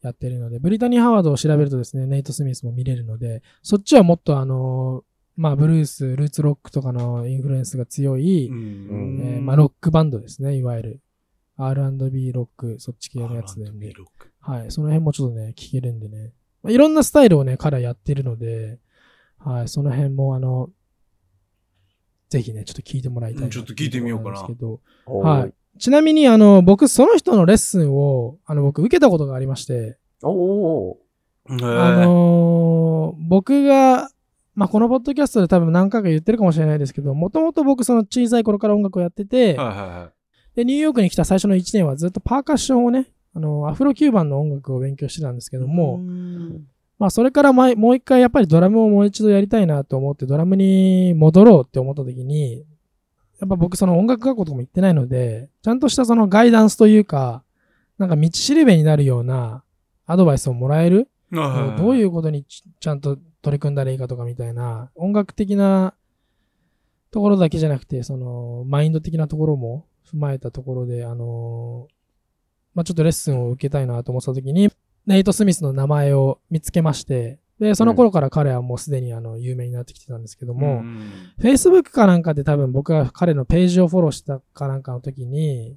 [0.09, 11.01] やってるので、ブリタニー・ハワードを調べるとですね、ネイト・スミスも見れるので、そっちはもっとあのーまあ、ブルース、ルーツロックとかのインフルエンスが強い、うんえーまあ、ロックバンドですね、いわゆる。
[11.57, 13.93] R&B ロック、そっち系のやつで、ね。
[14.40, 14.71] はい。
[14.71, 16.33] その辺もちょっとね、聞けるんでね。
[16.62, 18.79] まあ、いろんなスタイルをね、彼はやってるので、
[19.38, 19.69] はい。
[19.69, 20.71] その辺も、あの、
[22.29, 24.40] ぜひね、ちょっと聞いてもらいたいなうんちょっと聞いてみようかな
[25.07, 25.55] はい。
[25.79, 30.99] ちなみに、あの、僕、その人のレッスンを、あの、僕、受けたことがありまして、おお
[31.49, 31.57] ああ
[32.05, 34.09] のー僕が、
[34.55, 40.13] まあ、このポッドキャストで多分何回か言ってるかもしれないですけど、もともと僕、その小さい頃から音楽をやってて、はいはいは
[40.55, 45.61] で、ニューヨークに来た最初の1年はずっとパーカッションをね、あの、アフロキューバンの音楽を勉強してたんですけい。
[45.61, 46.67] ども、うん。
[46.99, 52.65] まあ、それから前もう一回やっぱりドラムをもう一度やりたいなと思って、ドラムに戻ろうって思った時に、
[53.40, 57.42] やっぱ僕その音楽学校とかも行ってないので、ちゃんとしたそのガイダンスというか、
[57.99, 59.62] なんか道しるべになるような
[60.07, 65.94] アドバイスをもらえる、どういううことにちちゃんと取り組んだらいいかとかみたいな、音楽的な
[67.11, 71.88] ところだけじゃなくて、その、マインド的なところも踏まえたところで、あの
[72.75, 74.70] まあ、ちょっとレッスンを受けたいなと思ってた時に、
[75.07, 81.11] ネイト・スミスの名前を見つけまして、で、その頃から彼はもうすでにあの、有名になってきてたんですけども、ん。
[81.40, 85.77] Facebook かなんかで多分僕が彼のページをフォローしたかなんかの時に、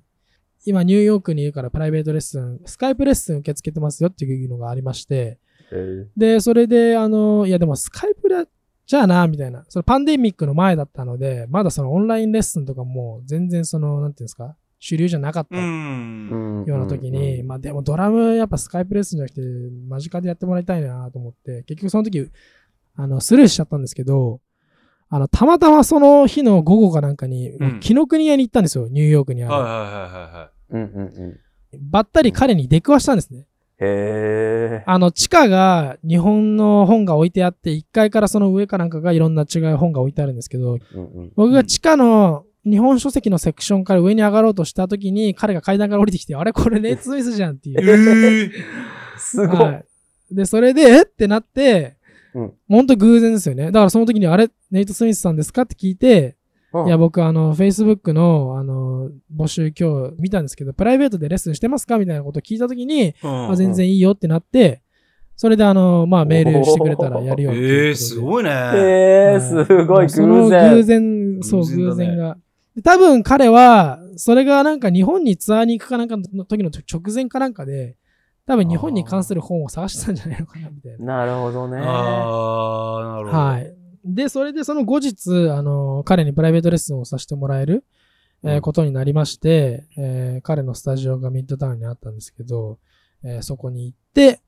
[0.66, 5.38] 今ニューヨークにいるからプライベートレッスン、スカイプレッスン受け付けてますよっていうのがありまして、
[5.72, 5.76] え。
[5.76, 8.46] ーで、それで、あの、いやでもスカイプだ、
[8.86, 9.64] じゃあな、みたいな。
[9.70, 19.42] そのパンデミックの前だったので、まだそのオンラインレッスンとかも全然その、なんていうんですか、主流じゃなかったうような時に、まあでもドラムやっぱスカイプレッスンじゃなくて、
[19.90, 22.30] 間近でやってもらいたいなと思って、結局その時、
[22.96, 24.40] あの、スルーしちゃったんですけど、
[25.10, 29.54] あの、たまたまその日の午後かなんかに、うん紀ノ国屋に行ったんですよ、ニューヨークにある。
[29.54, 30.50] はいはいはいはいはい。
[30.70, 31.90] うんうんうん。
[31.92, 33.48] ばったり彼に出くわしたんですね。
[33.80, 34.84] へえ。
[34.86, 46.52] あの、地下が日本の本が置いてあって、1階からその上かなんかがいろんな違う本が置いてあるんですけど、うんうん僕が地下の日本書籍のセクションから上に上がろうとした時に、彼が階段から降りてきて、あれ？
[46.52, 47.80] これレイツミスじゃんっていう。
[47.80, 48.52] ええ。
[49.18, 49.58] すご。
[49.58, 49.86] はい
[50.32, 50.36] い。
[50.36, 51.02] で、それで、え？
[51.04, 51.98] ってなって、
[52.34, 53.68] うんほんと偶然ですよね。
[53.68, 55.62] だからその時に、あれ、ネイト・スミスさんですか？
[55.64, 56.36] って聞いて、
[56.74, 61.98] うんいや、僕、あの、Facebook の、あの、募集今日見たんですけど、プライベートでレッスンしてますか？
[61.98, 64.82] みたいなことを聞いた時に、あ全然いいよってなって、
[65.38, 67.52] それであの、まあメールしてくれたらやるよ。
[67.54, 68.50] ええ、すごいね。
[68.50, 70.84] へえ、すごいその偶偶然。
[70.84, 72.38] 然、そう、偶然だね偶然が。
[72.78, 77.98] で多分彼は、それがなんか日本にツアーに行くかなんかの時の直前かなんかで、
[78.46, 81.18] 多分日本に関する本を探してたんじゃないのかな、みたいな。
[81.18, 81.80] なるほどね。
[81.80, 83.38] ああ、なるほど。
[83.38, 83.74] はい。
[84.06, 87.84] で、それでその後日、あの、彼にプライベートレッスンをさせてもらえる、
[88.44, 92.78] えーうんことになりまして、えー彼のスタジオがミッドタウンにあったんですけど、
[93.24, 94.40] えーそこに行って、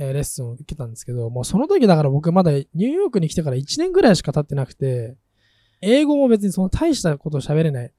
[0.00, 5.16] えーレッスンを受けたんですけど、もうその時だから僕まだニューヨークに来てから1年ぐらいしか経ってなくて、
[5.80, 7.92] 英語も別にその大したことを喋れない。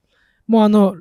[0.48, 0.96] もうあの、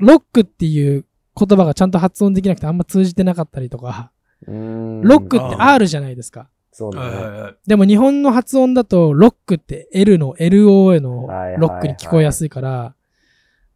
[0.00, 1.04] ロックっていう
[1.36, 4.12] 言葉がちゃんと発音できなくてあんま通じてなかったりとか、
[4.46, 6.48] ロックって R じゃないですか。
[6.72, 7.54] そうだね。
[7.66, 11.26] でも日本の発音だと、ロックって L の LOA の
[11.58, 12.94] ロックに聞こえやすいから、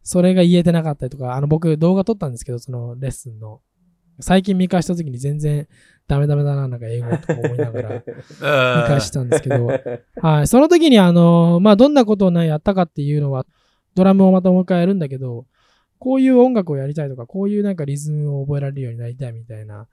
[0.03, 3.61] それが言えてなかったりとか、あの僕動画撮ったんですけど、そのレッスンの。
[4.19, 5.67] 最近見返した時に全然
[6.07, 9.67] ダメダメだな、なんか英語とか思いながら 見返してたんですけど、
[10.21, 10.47] はい。
[10.47, 13.45] その時にあの、まあ、どんなことをね、やったかっていうのは、
[13.95, 15.45] ドラムをまたもう一回やるんだけど、
[15.99, 19.87] こういう音楽をやりたいとか、こういうなんかリズムを覚えられるようになりたいみたいな、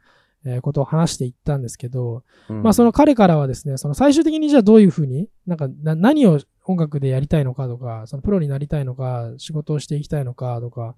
[0.45, 10.97] えーことを話していったんですけど、うんまあその彼からはですね、その最終的にじゃあどういうふうに、なんかな何を音楽でやりたいのかとか、そのプロになりたいのか、仕事をしていきたいのかとか、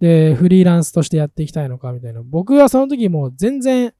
[0.00, 2.22] で、フリーランスとしてやっていきたいのかみたいな。
[2.24, 3.92] 僕はその時もう全然、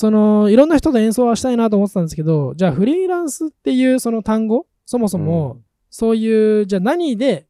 [0.00, 5.60] その、いろんな人と演奏はしたいなと思ってたんですけど、じゃあフリーランスっていうその単語、そもそも、
[5.90, 7.48] そういう、じゃあ何で、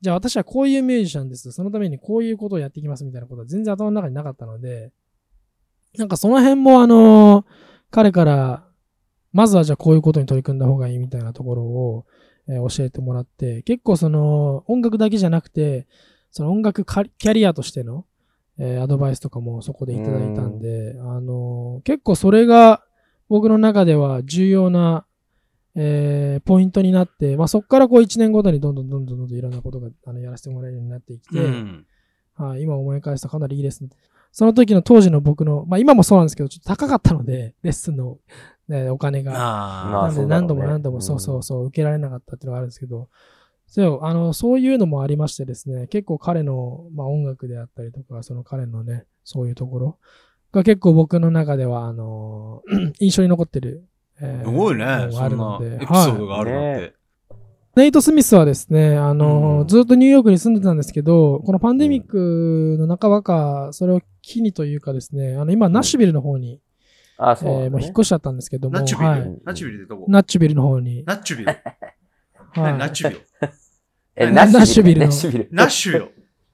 [0.00, 1.50] じゃあ私はこういうミュージシャンです。
[1.50, 4.92] そのためにこういうことをやっていきますみたいなことは全然頭の中になかったので、
[5.98, 7.44] なんかその辺もあの、
[7.90, 8.68] 彼から、
[9.32, 12.06] まずはじゃあこういうことに取り組んだ方がいいみたいなところを、
[12.48, 15.88] えー教えてもらって、結構その音楽だけじゃなくて、
[16.30, 18.06] その音楽キャリアとしての、
[18.60, 22.84] えーアドバイスとかもそこでいただいたんで、あの結構それが
[23.28, 25.06] 僕の中では重要な、
[25.74, 31.86] えーポイントになって、まあ、そこからこう1年ごとにどんどんどんどんどんどんいろんなことがあのやらせてもらえるようになってきて、うん。
[32.34, 33.90] はい、今思い返すとかなりいいレッスン。
[34.32, 38.18] その時の当時の僕の、まあ今もそうなんですけど、ちょっと高かったので、 レッスンの、
[38.68, 39.32] ね、お金が。
[39.32, 43.08] なんで何度も何度もうんそうそうそう受けられなかったっていうのがあるんですけど、
[43.72, 49.98] そうあのそういうのもありましてですね、結構彼の、まあ、音楽であったりとか、その彼のね、そういうところ
[50.52, 52.62] が結構僕の中では、あの
[52.98, 53.84] 印象に残ってる。
[54.20, 54.84] えーすごいね。
[54.84, 56.94] のがそんなあるのでエピソーはいドがあるなんて。
[57.76, 66.60] ネイト・スミスはですね、あの、うんずっとニューヨークに住んでたんですけど、このパンデミックの半ばか、それを機にというかですね、あの、今、ナッシュビルの方に、
[67.16, 67.64] あ、そうね。
[67.66, 69.38] えーもう引っ越しちゃったんですけども、ナッチュビル、はい。
[69.44, 71.52] ナッチュビルってどこナッチュビルの方に、ナッチュビル。
[71.54, 73.20] はい何ナッチュビル？
[74.16, 75.00] え、ナナッシュビル。
[75.00, 75.48] ナッナッシュビル。
[75.50, 76.08] ナッシュよ。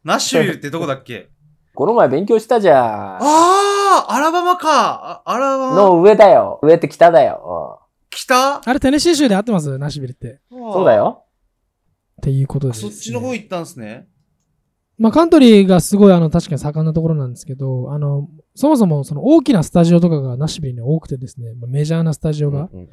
[0.04, 1.30] ナッシュビルってどこだっけ？
[1.74, 2.84] この前勉強したじゃん。
[2.84, 4.68] ああアラバマか。
[4.70, 5.76] あアラバマ。
[5.76, 6.60] の上だよ。
[6.62, 7.80] 上って北だよ。
[8.10, 8.62] 北？
[8.64, 9.76] あれ、テネシー州で合ってます？
[9.78, 10.40] ナッシュビルって。
[10.50, 10.94] うんそうだ。
[10.94, 11.24] よ。
[12.20, 14.06] っていうことあです、そっちの方行ったんすね。
[14.98, 22.60] まあ、カントリーがすごい、あの、確かに盛んなところなんですけど、あの、そもそも、その大きなスタジオとかがナッシュビルに多くてですね、まあメジャーなスタジオが。
[22.60, 22.88] うんうんうん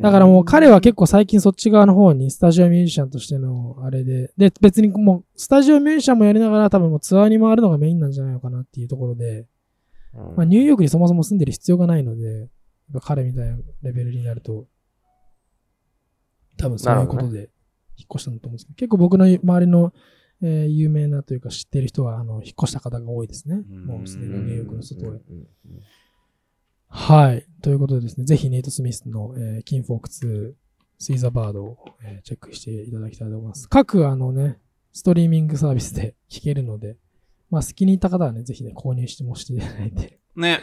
[0.00, 9.46] だからもう彼は結構最近そっち側の方にスタジオミュージシャンとしてのあれで、で、別にもうスタジオミュージシャンもやりながら多分もうツアーに回るのがメインなんじゃないのかなっていうところで、
[10.36, 12.48] まあニューヨークにそもそも住んでる必要がないので、
[13.02, 14.66] 彼みたいなレベルになると、
[16.56, 17.50] 多分そういうことで
[17.98, 19.92] 引っ越したんだと思うんですけど、結構僕の周りの、
[20.42, 23.62] えー有名なというか知ってる人は、あの、引っ越した方が多いですね。
[23.70, 23.84] うん。
[23.86, 25.20] もうすでにニューヨークの外へ。
[26.88, 27.46] はい。
[27.62, 30.52] ということでですね、ぜひネイト・スミスの、えー、キンフォーク2、
[30.98, 33.68] シーザーバードを、えーチェックしていただきたいと思います。
[33.68, 34.58] 各あのね、
[34.92, 36.96] ストリーミングサービスで聴けるので、
[37.50, 40.60] まあ好きに入った方はね、ぜひね、購入してもしていただいて、ね。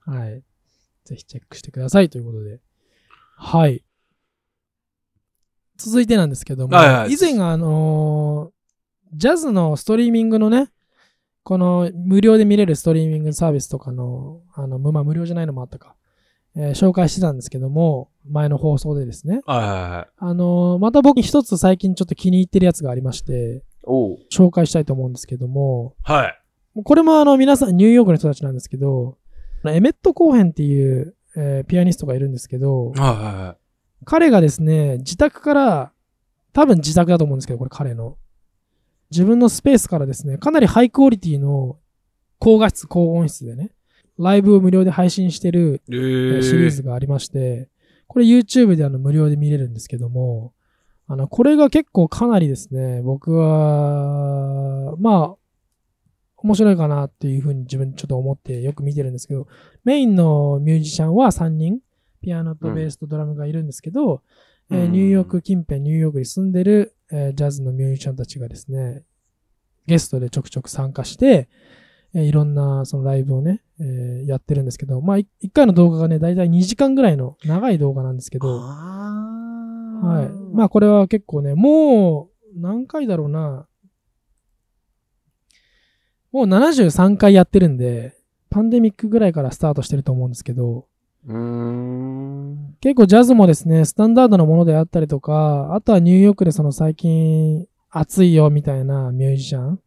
[0.00, 0.42] はい。
[1.04, 2.60] ぜひチェックしてくださいということで。
[3.36, 3.84] はい。
[5.76, 8.56] 続いてなんですけども、はいはい以前あのー
[9.14, 10.68] ジャズのストリーミングのね、
[11.46, 15.94] この無料で見れるストリーミングサービスとかの、あの、まあ無料じゃないのもあったか、
[16.56, 19.42] えー紹介してたんですけども、前の放送でですね。
[19.46, 20.08] はいはいはい。
[20.16, 23.62] あのーまた僕一つ最近ちょっと気に入ってるやつがありまして。
[24.32, 26.82] 紹介したいと思うんですけども、はい。
[26.82, 29.16] これもあの皆さんニューヨークの人たちなんですけど、
[29.68, 33.56] エメット・コーヘンっていう、えーピアニストがいるんですけど、はいはいはい。
[34.04, 35.92] 彼がですね、自宅から、
[36.52, 38.16] 多分自宅だと思うんですけど、これ彼の。
[39.10, 41.78] 自分のスペースからですね、かなりハイクオリティの
[42.38, 43.70] 高画質、高音質でね、
[44.18, 47.68] ライブを無料で配信してるええーー、シリーズがありまして、
[48.06, 50.52] これ YouTube であの無料で見れるんですけども、
[51.08, 55.36] あの、これが結構かなりですね、僕は、まあ、
[56.38, 59.46] 面白いかなっていうふうに自分ちょっと思ってよく見てるんですけど、
[59.84, 61.80] メインのミュージシャンは3人、
[62.20, 64.22] ピアノとベースとドラムがいるんですけど、
[64.70, 64.92] えーうん。
[64.92, 69.04] ニューヨーク近辺、ニューヨークに住んでる、えージャズのミュージシャンたちがですね、
[69.86, 71.48] ゲストでちょくちょく参加して、
[72.14, 80.54] えーいろんなそのライブをね、えーやってるんですけど、まあ、い一回の動画がね、だいたい2時間ぐらいの長い動画なんですけど、はい。
[80.54, 83.66] まあ、これは結構ね、もう、何回だろうな。
[86.32, 88.14] もう73回やってるんで、
[88.50, 90.86] パンデミックぐらいからスタートしてると思うんですけど。
[91.26, 99.80] 結構ジャズもですね、スタンダードなものであったりとか、あとはニューヨークでその最近熱いよみたいなミュージシャン。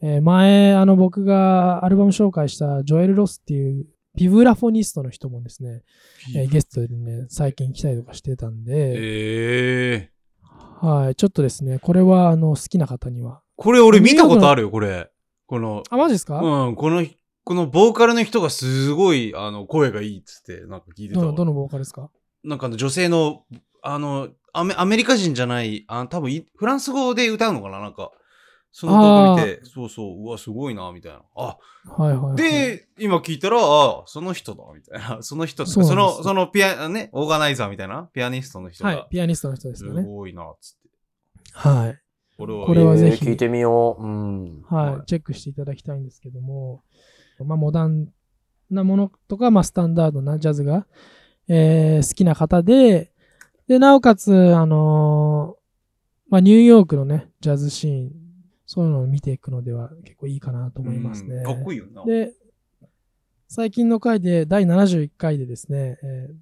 [0.00, 5.82] えー前、あの僕がアルバム紹介したジョエル・ロスっていうビブラフォニストの人もですね、
[6.34, 13.42] えーゲストでね、最近来たりとかしてたんで、えー、はい、ちょっとですね、これはあの好きな方には。
[13.56, 15.10] これ俺見たことあるよ、これ。
[15.46, 17.04] この、あ、マジですか、うん、この、
[17.48, 22.10] このボーカルの人がすごい、あの、声がいいっつって、なんか聞いてたわどの、どのボーカルですか？
[22.44, 23.46] なんかあの女性の、
[23.82, 27.80] あの、アメアメリカ人じゃない、あ多分いフランス語で歌うのかな？
[27.80, 28.10] なんか、
[28.70, 31.22] その動画見て、そうそう、うわ、すごいな、みたいな。
[31.36, 31.56] あ、
[31.86, 35.22] はいはい、はい。、で、今聞いたら、あ、その人だ、みたいな。
[35.24, 40.02] その人とか、そそうなんですの、そのピア、ね、オーガナイザーみたいな、ピアニストの人がはい、、ピアニストの人ですすよね。
[40.02, 40.88] ごいな、つって。
[41.54, 41.98] はい。
[42.36, 44.02] 俺は、これはぜひえー聞いてみよう。
[44.02, 44.62] うん。
[44.64, 46.82] はい、はいチェックしていただきたいんですけども、
[47.44, 48.08] まあ、モダン
[48.70, 50.86] なものとか、まあ、スタンダードなジャズが、
[51.48, 53.12] えー好きな方で、
[53.66, 58.12] で、なおかつ、あのーまあ、ニューヨークのね、ジャズシーン、
[58.66, 61.36] そういうのを見ていくのでは結構いいかなと思いますね。
[61.36, 62.04] うんかっこいいよな。
[62.04, 62.34] で、
[63.48, 66.34] 最近の回で、第71回でですね、えー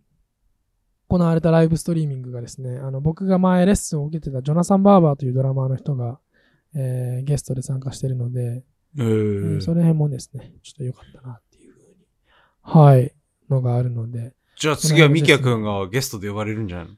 [1.08, 6.18] 行われたライブストリーミングがですね、あの、僕が前レッスンを受けてたジョナサン・バーバーというドラマーの人が、
[6.74, 8.64] えーゲストで参加してるので、
[8.98, 11.96] ええーーその辺もですね、ちょっと良かったなっていうふうに、
[12.62, 13.12] はい、
[13.50, 16.92] のがあるので、じゃあ次はミキヤくんがゲストで呼ばれるんじゃないの？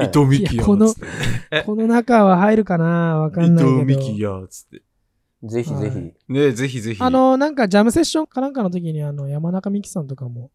[0.00, 1.06] ね伊藤美希やこのつって
[1.56, 1.62] ね。
[1.64, 3.82] この中は入るかなわかんないけど。
[3.82, 4.82] 伊藤美希やつって。
[5.44, 5.96] ぜひぜひ。
[5.96, 7.02] はいねぜひぜひ。
[7.02, 10.50] あ、の、なんかジャムセッションかなんかの時に、あの、山中美希さんとかも、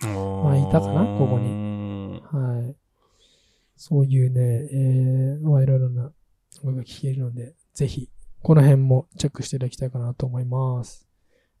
[0.00, 0.08] ま
[0.44, 2.22] まあいたかなここに。
[2.32, 2.76] はい。
[3.76, 4.40] そういうね、
[4.72, 6.10] えー、まあいろいろな
[6.62, 8.08] 声が聞けるので、ぜひ、
[8.46, 11.04] この辺もチェックしていただきたいかなと思います。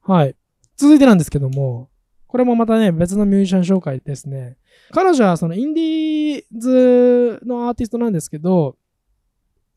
[0.02, 0.36] はい。
[0.76, 1.90] 続いてなんですけども、
[2.28, 4.56] これもまたね、別のミュージシャン紹介ですね。
[4.92, 8.76] 彼女はそのインディーズのアーティストなんですけど、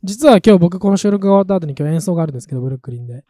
[0.03, 3.25] 実は今日僕この収録が終わった後に今日演奏があるんですけど、ブルックリンで。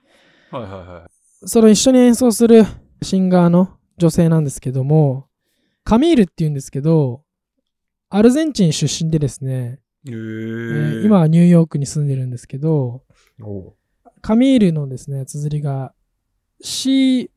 [0.52, 1.48] はいはいはい。
[1.48, 2.66] その一緒に演奏する
[3.02, 5.30] シンガーの女性なんですけども、
[5.86, 7.24] カミールって言うんですけど、
[8.10, 13.04] アルゼンチン出身でですね、ええーー今はニューヨークに住んでるんですけど、
[14.22, 15.94] カミールのですね、綴りが
[16.64, 17.30] CVMILLE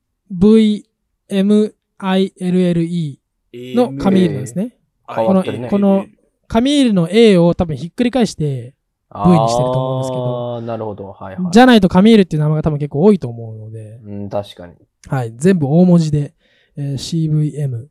[3.74, 4.78] のカミールですね。
[5.08, 6.06] 変わってるねこの
[6.48, 8.74] カミールの A を多分ひっくり返して、
[9.14, 11.08] V にしてると思うんですけどなるほど。
[11.12, 11.52] はいはい。
[11.52, 14.74] じゃないとカミールっていう名前が多分結構多いと思うので、うん、確かに。
[15.08, 16.34] はい、全部大文字で、
[16.76, 17.88] えー CVM、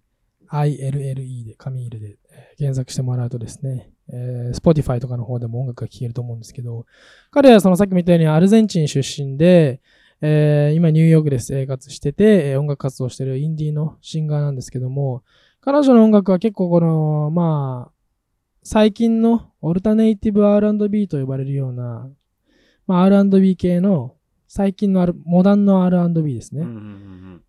[0.49, 6.85] ILLE で、カミールで、えー検索してもらうとですね、えー Spotify とかの方でも音楽が聴けると思うんですけど、
[7.31, 9.81] 彼はそのさっきも言ったようにアルゼンチン出身で、
[10.21, 15.23] えー今ニューヨークで生活してて、えー音楽活動してるインディーのシンガーなんですけども、
[15.61, 17.91] 彼女の音楽は結構この、まあ、
[18.63, 22.09] 最近のオルタネイティブ R&B と呼ばれるような、
[22.87, 24.15] まあ、R&B 系の
[24.47, 26.63] 最近のあるモダンの R&B ですね。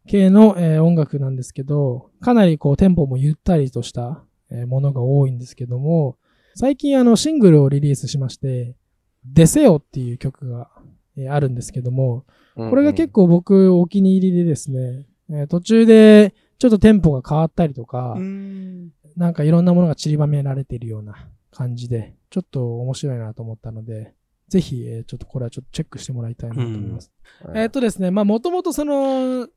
[0.06, 6.16] 系の、えー音楽なんですけど、かなりこうテンポもゆったりとした、えーものが多いんですけども、
[6.54, 8.76] 最近あのシングルをリリースしまして、
[9.24, 10.68] デセオっていう曲が、
[11.16, 18.90] えーあるんですけども、これが結構僕お気に入りでですね、えー途中でちょっとテンポが変わったりとか、うん。
[19.16, 24.14] なんかいろんなものが散りばめられているような感じで、ちょっと面白いなと思ったので、
[24.48, 27.10] ぜひ、えーちょっとこれはちょっとチェックしてもらいたいなと思います。
[27.44, 29.48] うんえーっとですね、まあもともとその、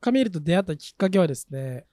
[0.00, 1.84] カミールと出会ったきっかけはですね、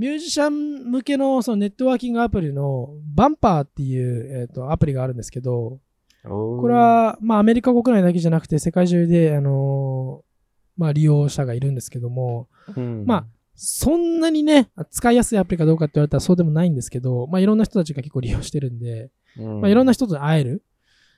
[0.00, 5.78] ミュージシャン向けのそのネットワーキングアプリのバンパーっていう、えーっとアプリがあるんですけど、
[6.24, 13.04] ここれ、はまあアメリカ国内だけじゃなくて世界中で、あのーまあ利用者がいるんですけども、うん。
[13.04, 19.60] まあ、そんなにね、使いやすいアプリかどうかって言われたらそうでもないんですけど、まあいろんな人たちが結構利用してるんで、うん。
[19.60, 20.62] まあいろんな人と会える、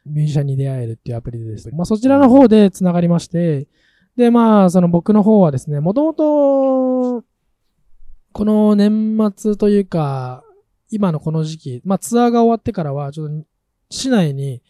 [0.04, 1.70] ミュージシャンに出会えるっていうアプリです。
[1.72, 3.68] まあそちらの方で繋がりまして、
[4.16, 7.24] でまあその僕の方はですね、もともと、
[8.32, 10.44] この年末というか、
[10.90, 13.46] 今のこの時期、まあツアーが終わってからは、ちょっと
[13.90, 14.62] 市内に、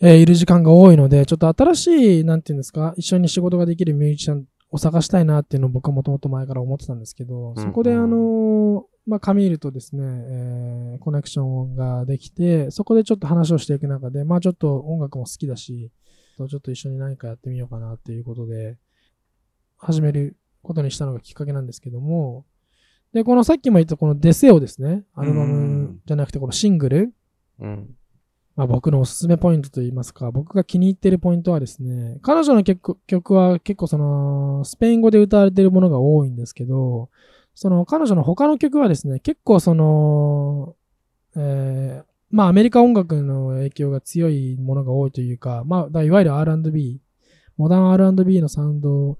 [0.00, 7.56] えーいる時間が多いので、ちょっと新しい、なんていうんですか、一緒に仕事ができるミュージシャンを探したいなっていうのを僕はもともと前から思ってたんですけど、うん。
[7.56, 15.90] そこであのーまあ、カミールとですね、えーコネクションができて、そこでちょっと話をしていく中で、まあちょっと音楽も好きだし、
[16.36, 18.76] ちょっと一緒に何かやってみようかなっていうことで、
[19.78, 20.36] 始める
[20.66, 22.44] ことにしたのがきっかけなんですけども、
[23.12, 27.12] で、このさっきも言ったこのデセオですね、アルバムじゃなくてこのシングル、
[27.60, 27.94] うん。
[28.56, 37.10] まあ、僕のおすすめポイントといいますか、僕が気に入っているポイントはですね、彼女の曲曲は結構その、スペイン語で歌われているものが多いんですけど、
[37.54, 40.74] その彼女の他の曲はですね、結構その、
[41.36, 47.00] えーまあアメリカ音楽の影響が強いものが多いというか、まあいわゆる R&B、
[47.56, 49.16] モダン R&B のサウンド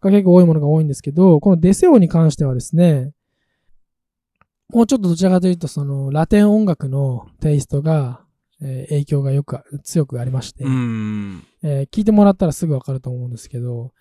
[0.00, 3.12] が結構多いものが多いんですけど、このデセオに関してはですね、
[4.72, 8.20] もうちょっとどちらかというとそのラテン音楽のテイストが、
[8.60, 11.44] えー影響がよく強くありまして、うん。
[11.62, 13.92] えー聞いてもらったらすぐわかると思うんですけど、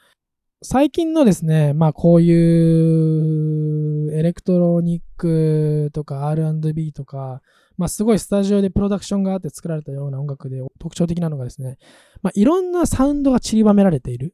[0.63, 7.41] 最近のですね、まあこういうエレクトロニックとか R&B とか、
[7.77, 11.77] まあすごいスタジオでプロダクションがあって作られたような音楽で特徴的なのがですね、
[12.23, 14.33] まあいろんなサウンドが散りばめられている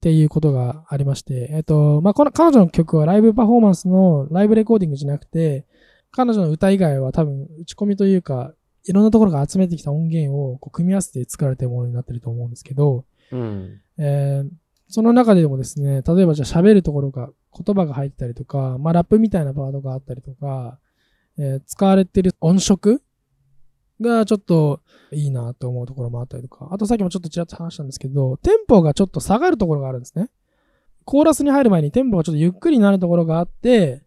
[0.00, 5.66] っていうことがありまして、えっと、まあこの彼女の曲はライブパフォーマンスのライブレコーディングじゃなくて、
[6.10, 8.54] 彼女の歌以外は多分打ち込みというか、
[8.86, 13.80] いろんなところが集めてきた音源をこう組み合わせて作られているものになってると思うんですけど、うん。
[13.98, 14.48] えー
[14.92, 20.80] その中でもですね、例えばじゃあ喋るところが言葉が入ってたりとか、まあラップみたいなパートがあったりとか、
[21.38, 23.00] えー使われてる音色
[24.00, 24.80] がちょっと
[25.12, 30.30] いいなと思うところもあったりとか、あとさっきもちょっとちらっと話したんですけど、テンポがちょっと下がるところがあるんですね。
[31.04, 34.02] コーラスに入る前にテンポがちょっとゆっくりになるところがあって、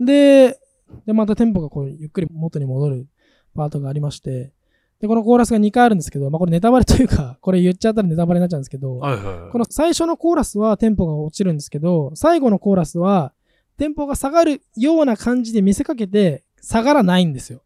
[0.00, 0.58] で、
[1.06, 3.06] で、またテンポがこうゆっくり元に戻る
[3.54, 4.52] パートがありまして、
[5.00, 9.50] で、このコーラスが2回あるんですけど、まあこれネタバレというか、これ言っちゃったらネタバレになっちゃうんですけど、はいはいはい。
[9.50, 13.32] この最初のコーラスはテンポが落ちるんですけど、最後のコーラスは
[13.76, 17.62] テンポが下がるような感じで見せかけて、差がらないんですよ。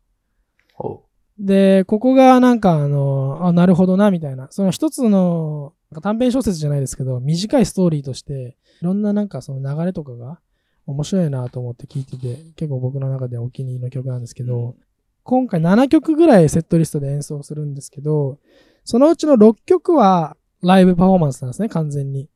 [1.41, 4.49] ほで、ここがなんかあの、あ、なるほどな、みたいな。
[4.51, 10.41] その一つの短編小説じゃないですけど、短いストーリーとして、いろんななんかその流れとかが
[10.87, 14.77] 面白いなと思って聞いてて、結構僕の中ではお気に入りの曲なんですけど、
[15.23, 18.39] 今回7曲ぐらいセットリストで演奏するんですけど、
[18.85, 22.29] そのうちの6曲はライブパフォーマンスなんですね、完全に。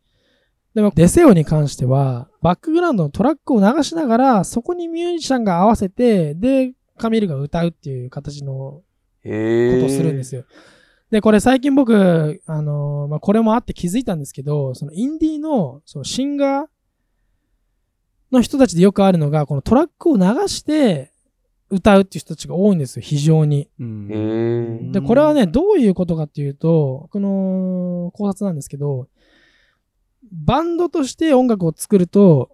[0.75, 8.83] でも、デセオに関しては、バックグラウンドのトラックを流しながら、そこにミュージシャンが合わせて、で、カミルが歌うっていう形の。
[9.25, 10.45] ことをするんですよ。
[11.11, 16.67] で、これ最近僕、あのーまあ、これもあって気づいたんですけど、そのインディーの、そのシンガー
[18.33, 21.13] の人たちでよくあるのが、このトラックを流して
[21.71, 23.69] 歌うっていう人たちが多いんですよ、非常に。
[24.93, 29.09] で、これはね、どういうことかっていうと、僕の考察なんですけど、
[30.33, 32.51] バンドとして音楽を作ると、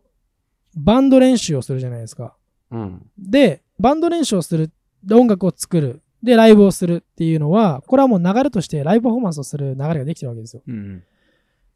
[0.77, 2.37] バンド練習をするじゃないですか。
[2.71, 3.11] うん。
[3.19, 4.71] で、バンド練習をする。
[5.03, 6.03] で、音楽を作る。
[6.23, 10.63] で、ライブをするっていうのは、これはもう流れとしてライブパフォーマンスをする流れができてるわけですよ。
[10.67, 11.03] うん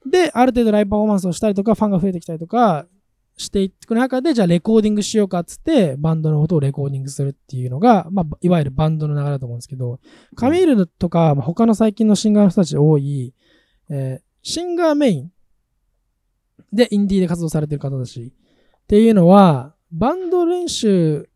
[0.06, 2.86] で、ある程度ライブパフォーマンスをしたりとか、ファンが増えてきたりとか
[3.38, 9.98] していく中で、じゃあレコーディングしようかっつって、バンドの音をレコーディングするっていうのが、まあ、いわゆるバンドの流れだと思うんですけど、
[10.36, 13.32] カミールとか、まあ、他の最近のシンガーの人たち多い、
[13.88, 15.32] えーシンガーメイン
[16.70, 21.30] でインディーで活動されてる方たちっていうのは、バンド練習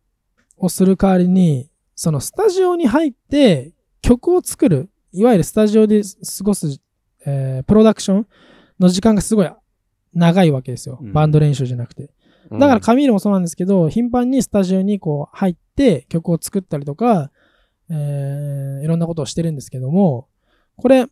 [0.58, 1.67] をする代わりに、
[1.98, 3.72] そのスタジオに入って
[4.02, 6.80] 曲を作る、いわゆるスタジオで過ごす、
[7.26, 8.26] えープロダクション
[8.78, 9.50] の時間がすごい
[10.14, 11.00] 長いわけですよ。
[11.02, 12.12] うんバンド練習じゃなくて。
[12.52, 17.32] だからカミールもそうなんですけど、頻繁にスタジオにこう入って曲を作ったりとか、
[17.90, 20.28] えーいろんなことをしてるんですけども、
[20.76, 21.06] これ、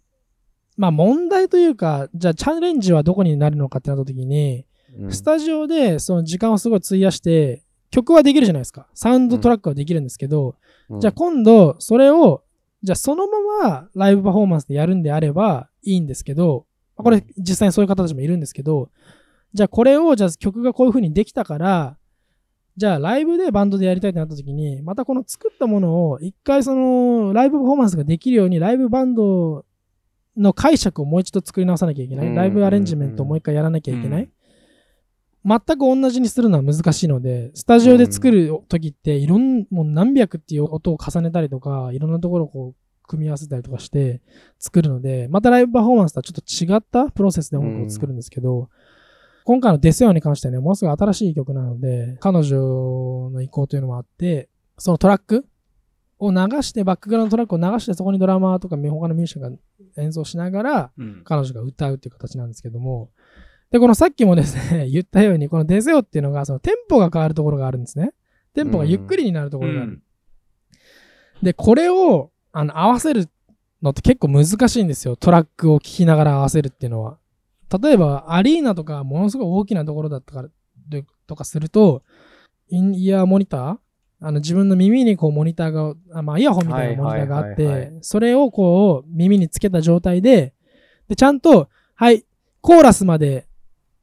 [0.77, 4.67] まあ問題というか、じゃあチャレンジはどこになるのかってなった時に、
[5.01, 8.87] うん、スタジオでその時間をすごい費やして、曲はできるじゃないですか。
[8.95, 10.57] サウンドトラックはできるんですけど、
[10.91, 12.45] うんじゃあ今度それを、
[12.83, 16.67] じゃあそのままライブパフォーマンスでやるんであればいいんですけど、
[16.97, 18.91] まあこれ実際にそういう方たちもいるんですけど、
[19.53, 21.97] じゃあこれを、じゃあ曲がこういう風にできたから、
[22.77, 29.65] じゃあライブでバンドでやりたいってなった時に、またこの作ったものを一回そのライブパフォーマンスができるようにライブバンド
[30.37, 32.27] の解釈をもう一度作り直さなきゃいけない。
[32.27, 34.29] うんライブアレンジメントをもう一回やらなきゃいけない。
[35.47, 44.21] 全く同じにするのは難しいので、スタジオで作る時っていろん、もう何百っていう音を重ねたりとか、いろんなところをこう組み合わせたりとかして
[44.59, 48.69] 作るので、またライブパフォーマンスとはちょっと違ったプロセスで音楽を作るんですけど、
[49.45, 55.47] 今回のデスヨンに関してはね、ものすごい新しい曲なので、彼女の意向というのもあって、そのトラック
[56.19, 59.57] を流して、バックグラウンドトラックを流して、そこにドラマーとか他のミュージシャンが
[59.99, 61.23] 演奏しながら、うん。
[61.25, 63.11] 彼女が歌うっていう形なんですけども、
[63.71, 68.13] で、このさっきもですね、 言ったように、このデセオっていうのが、そのテンポが変わるところがあるんですね。
[68.55, 70.03] テンポがゆっくりになるところがある。
[71.43, 73.29] で、これを、あの、合わせる
[73.83, 75.17] のって結構難しいんですよ。
[75.17, 77.19] トラックを聴きながら合わせるっていうのは。
[77.83, 80.49] 例えば、アリーナとか、ものすごい大きなところだったから、
[80.89, 82.03] でとかすると、
[82.69, 83.79] インイヤーモニター？
[84.21, 90.55] あの、自分の耳にこうモニターが、あまあ、イヤホンみたいなモニターがあって、それをこう、耳につけた状態で、
[91.09, 92.25] で、ちゃんと、はい、
[92.63, 93.46] コーラスまで、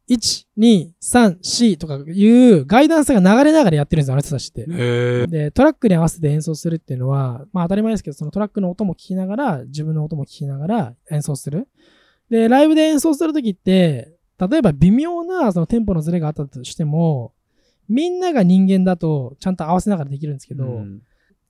[0.10, 4.66] 1、2、3、4とかいうガイダンスが流れながらやってるんですよ、あの人たちって。
[5.28, 11.68] で、トラックに合わせて演奏するっていうのは、まあ当たり前ですけど、そのトラックの音も聞きながら、自分の音も聞きながら演奏する。
[12.30, 17.34] で、ライブで演奏するときって、例えば微妙なそのテンポのズレがあったとしても、
[17.88, 21.02] みんなが人間だとちゃんと合わせながらできるんですけど、うん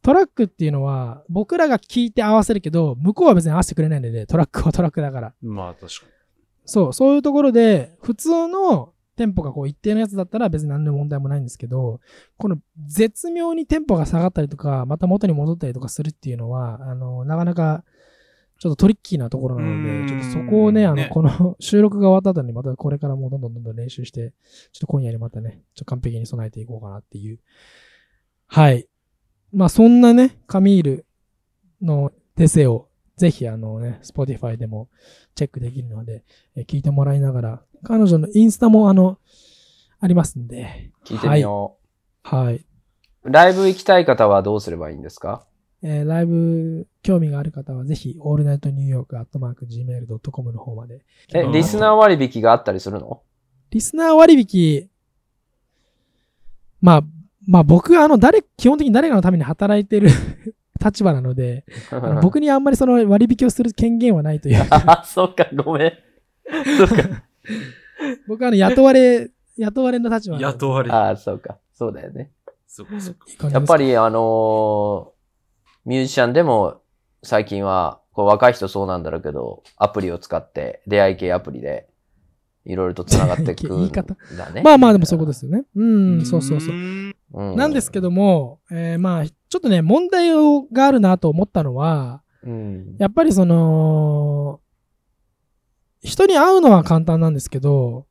[0.04, 5.34] トラックっていうのは、僕らが聞いて合わせるけど、向こうは別に合わせてくれないので、トラックはトラックだから。
[5.42, 6.08] まあ確か
[6.66, 12.00] そう、そういうところで、普通のテンポがこう一定のやつだったら別に何の問題もないんですけど、
[12.38, 12.58] この
[12.88, 17.84] 絶妙にテンポが下がったりとか、また元に戻ったりとかするっていうのは、あの、なかなか
[18.64, 24.34] ちょっとトリッキーなところなので、ちょっとそこをね、あの、ねこの収録が終わった後にまたこれからもうどんどんどんどん練習して、
[24.72, 27.40] ちょっと今夜にまたね、ちょっと完璧に備えていこうかなっていう。
[28.48, 28.88] はい。
[29.52, 31.06] まあそんなね、カミール
[31.82, 32.88] のデセを、
[33.24, 34.90] ぜひあのね、Spotify でも
[35.34, 36.26] チェックできるので、
[36.58, 39.18] えー聞いてもらいながら、彼女のインスタもあの、
[40.02, 41.78] ありますんで、聞いてみよ
[42.22, 42.56] はい。
[42.56, 43.32] う。
[43.32, 45.46] ライブ行きたい方はどうすればいいんですか？
[45.84, 51.06] えーライブ興味がある方はぜひ、オールナイトニューヨークアットマーク Gmail.com の方まで。
[51.34, 53.22] え、うんリスナー割引があったりするの？
[53.70, 54.90] リスナー割引、
[56.82, 57.02] まあ、
[57.48, 60.10] まあ僕はあの、誰、基本的に誰かのために働いてる
[60.84, 61.66] 立場なので、
[62.22, 64.66] 僕にあんまりその割引をする権限はないという。
[64.70, 65.94] あ、 そっか、ごめん。
[66.78, 66.96] そっか。
[68.28, 70.92] 僕はあの、雇われ、雇われの立場なので雇われ。
[70.92, 71.58] あ、そうか。
[71.74, 72.32] そうだよね。
[72.68, 73.26] そっかそっか。
[73.30, 73.60] いい感じですか？
[73.60, 75.14] やっぱりあのー
[75.86, 76.82] ミュージシャンでも
[77.24, 81.88] 最近は、こう若い人そうなんだろうけど、アプリを使って、出会い系アプリで、
[82.66, 84.62] いろいろと繋がっていく 言い方んだね。
[84.64, 85.66] まあまあでもそういうことですよね。
[85.76, 86.76] うん、そうそうそう。
[86.76, 87.16] ん。
[87.34, 92.96] うんなんですけども、えーまあ、ちょっとね、問題をがあるなと思ったのは、うん。
[93.00, 94.60] やっぱりその、
[96.02, 98.06] 人に会うのは簡単なんですけど、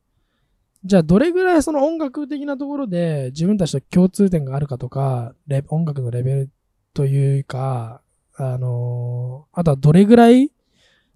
[0.84, 6.50] じゃあどれぐらいその音楽的なところで自分たちと共通点があるかとか、レ音楽のレベル
[6.92, 8.00] というか、
[8.34, 10.50] あのあとはどれぐらい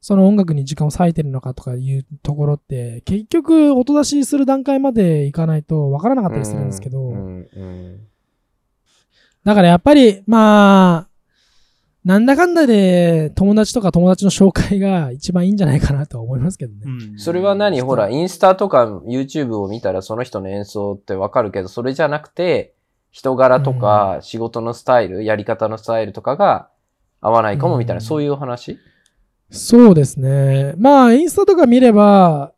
[0.00, 7.12] その音楽に時間を割いてるのかとかいうところって、結局音出しする段階までいかないとわからなかったりするんですけど、
[9.44, 11.08] だからやっぱり、まあ、
[12.04, 16.82] なんだかんだで友達とか友達の紹介が一番いいんじゃないかなとは思いますけどね。
[16.84, 17.18] うん。
[17.18, 17.80] それは何？
[17.80, 22.74] ほら、インスタとか YouTube を見たらその人の演奏ってわかるけど、それじゃなくて、
[23.10, 26.68] 人柄とか仕事のスタイル、やり方のスタイルとかが
[27.20, 28.06] 合わないかもみたいな、うん。
[28.06, 28.78] そういう話？
[29.50, 30.74] そうですね。
[30.76, 32.52] まあ、インスタとか見れば、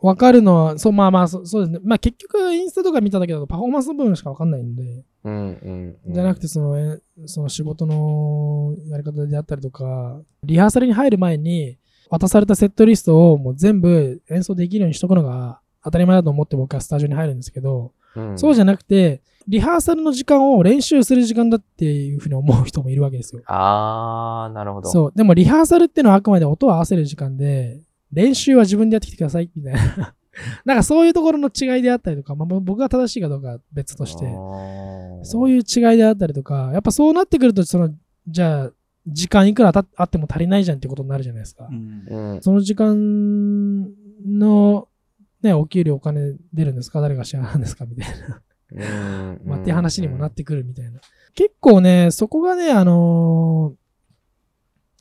[0.00, 1.78] わかるのは、そう、まあまあ、そそうですね。
[1.84, 6.12] まあ結局、インスタとか見ただけだとパフォーマンスの部分しかわかんないんで、うんうんうん。
[6.12, 11.78] じゃなくて、その、えその仕事のやり方であったりとか、リハーサルに入る前に
[12.10, 23.42] 渡されたセットリストをもう全部演奏できるようにしとくのが当たり前だと思って僕はスタジオに入るんですけど、うん、そうじゃなくて、リハーサルの時間を練習する時間だっていうふうに思う人もいるわけですよ。
[23.46, 24.90] あー、なるほど。
[24.90, 25.12] そう。
[25.14, 27.80] でもリハーサルっていうのはあくまで音を合わせる時間で、
[28.12, 30.14] 練習は自分でやってきてください、みたいな。
[30.64, 34.24] なんかそういうところの違いであったりとか、まあ、僕が正しいかどうかは別として、
[35.24, 37.90] そういいう違いであったりとか、やっぱそうなってくると、その、
[38.28, 38.70] じゃあ、
[39.06, 41.68] 時間いくらたあっても足りないじゃんってことになるじゃないですか。
[41.70, 42.42] うんうん。
[42.42, 43.88] その時間
[44.24, 44.88] の、
[45.42, 47.00] ね、お給料お金出るんですか？
[47.00, 47.84] 誰が支払うんですか？
[47.86, 48.42] みたいな。
[48.74, 51.00] うんまあ、って話にもなってくるみたいな。
[51.34, 53.82] 結構ね、そこがね、あのー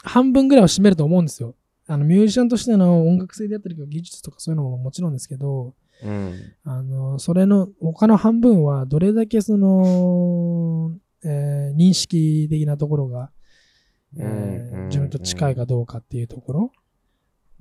[0.04, 1.56] 半分ぐらいは占めると思うんですよ。
[1.86, 6.34] あの、ミュージシャンとしての音楽性であったりとか技術とかそういうのももちろんですけど、うん。
[6.64, 13.30] あの、それの他の半分はどれだけその、えー認識的なところが、
[14.18, 16.72] えーうん自分と近いかどうかっていうところ。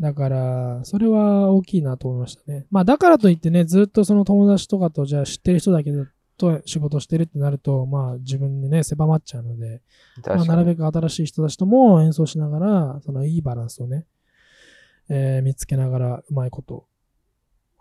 [0.01, 2.67] だから、それは大きいなと思いましたね。
[2.71, 5.93] まあ、だからといってね、ずっとその友達とかと、じゃあ知ってる人だけ
[6.39, 9.83] と仕事してるってなると、まあ、自分にね、狭まっちゃうので、
[10.27, 10.45] まあ。
[10.47, 14.07] なるべく新しい人たちとも演奏しながら、そのいいバランスをね、
[15.11, 16.87] えー見つけながら、うまいこと、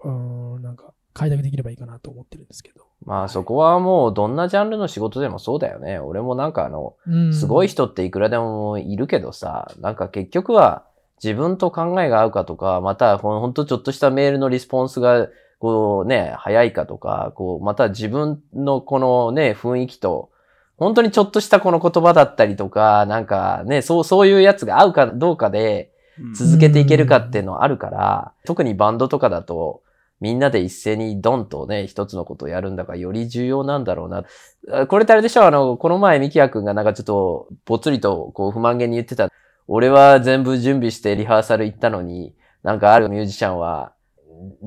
[0.04, 2.86] うーん、なんか、開拓できればいいかなと思ってるんですけど。
[3.06, 6.00] まあそこはもうどんなジャンルの仕事でもそうだよね。
[6.00, 10.86] 俺もなんかあの、うん、すごい人っていくらでもいるけどさ、なんか結局は
[11.24, 15.28] 自分と考えが合うかとか、またほんとちょっとしたメールのリスポンスが
[15.60, 20.30] こうね、早いかとか、こう、また自分のこのね、雰囲気と、
[20.78, 25.92] 本当にちょっとしたこの言葉だったりとか、なんかね、そう、そういうやつが合うかどうかで
[26.34, 29.82] 続けていけるかっていうのはあるから、特にバンドとかだと、
[30.22, 34.24] みんなで一斉にドンとね、一つのことをやるんだからより重要なんだろうな。
[34.72, 35.46] あこれってあれでしょ？
[35.46, 39.30] あの、この前ミキヤくんがなんかちょっとぽつりとこう不満げに言ってた。
[39.72, 43.94] 俺は全部準備してリハーサル行ったのに、なんかあるミュージシャンは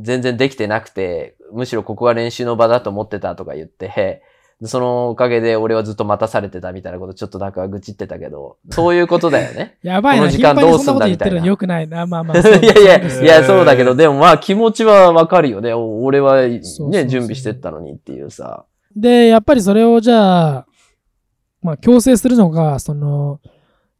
[0.00, 4.22] 全然できてなくて、むしろここが練習の場だと思ってたとか言って、
[4.62, 9.76] そのおかげで俺はずっと待たされてたみたいなことちょっとなんか愚痴ってたけど、そういうことだよね。
[9.82, 12.06] やばいな、この時間どうすんだみたいなよくないな。
[12.06, 12.38] まあまあ。
[12.38, 15.74] いやいや、そういや、そうだけど、でもまあ気持ちはわかるよね。
[15.74, 16.60] お俺はね、
[17.06, 18.66] 準備してったのにっていうさ。
[18.94, 20.66] で、やっぱりそれをじゃあ、
[21.60, 23.40] まあ、強制するのか、その、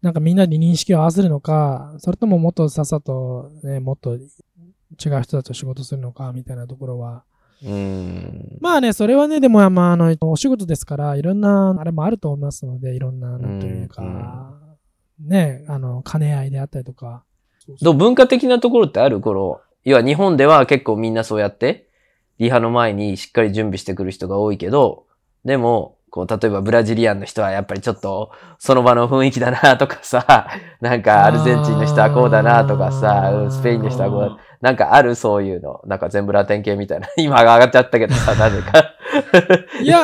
[0.03, 4.29] なんかみんなに認識を合わせるのか、それとももっとさっさと、ね、もっと違う
[4.99, 7.25] 人たちと仕事するのか、みたいなところは。
[7.63, 8.59] うーん。
[8.61, 14.59] まあね、それはね、でも、まあ、あの、お仕事ですから、いろんな、あれもあると思いますので、いろんな、なんというか、
[15.21, 17.25] ね、あの、兼ね合いであったりとか。
[17.81, 19.21] どう文化的なところってある？
[19.21, 21.89] 頃、要は日本では結構みんなそうやって、
[22.39, 25.07] リハの前にしっかり準備してくる人が多いけど、
[25.45, 30.47] でも、こう、例えばブラジリアンの人はやっぱりちょっと、その場の雰囲気だなとかさ、
[30.83, 35.81] なんかアルゼンチンの人はこうだなとかさスペインの人はこうだ、なんかあるそういうの。
[35.87, 37.09] なんか全部ラテン系みたいな。
[37.17, 38.85] 今上がっちゃったけどさ、 なぜか。
[39.81, 40.03] いや、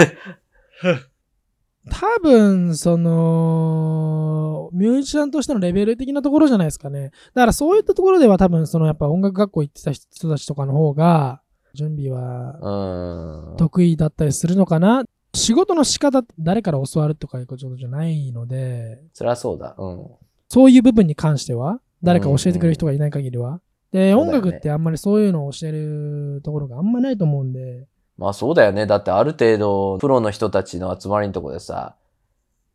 [1.90, 7.10] 多分、その、ミュージシャンとしてのレベル的なところじゃないですかね。
[7.34, 11.42] だからそういったところでは多分、そのやっぱ音楽学校行ってた人たちとかの方が、
[11.74, 13.56] 準備はうーん。
[13.56, 15.04] 得意だったりするのかな。
[15.34, 19.74] 仕事の仕方、誰から教わるとかいうことじゃないので、そりゃそうだ。
[19.78, 20.06] うん。
[20.48, 23.60] そういう部分に関しては、誰か教えてくれる人がいない限りは。
[23.92, 27.86] で、そうだよね音楽ってあんまりそういうのを教えるところがあんまりないと思うんで、
[28.18, 28.86] まあそうだよね。
[28.86, 31.94] だってある程度、プロの人たちの集まりのとこでさ、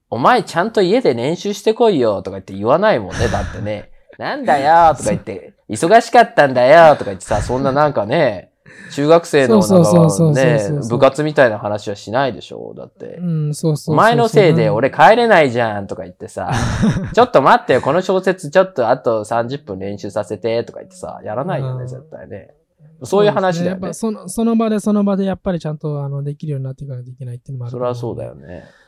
[0.10, 3.28] お前ちゃんと家で練習してこいよとか言って言わないもんね。
[3.28, 3.92] だってね。
[4.18, 8.52] なんだよとか言って、忙しかったんだよとか言ってさ、そんななんかね、
[8.92, 9.60] 中学生の
[10.34, 13.18] ね部活みたいな話はしないでしょだって。
[13.20, 13.96] うん、そうそう。
[13.96, 16.52] お前のせいで俺帰れないじゃんとか言ってさ、
[17.14, 22.54] ちょっと待ってよ、この小説ちょっとあと30分練習させてとか言ってさ、やらないよね、うん絶対ね。
[23.04, 23.94] そういう話だよねやっぱ。
[23.94, 28.64] そのその場でその場でやっぱりちゃんとあのできるようになっていかないといけないっていうのもあるそれはそうだよね。
[28.66, 28.84] うん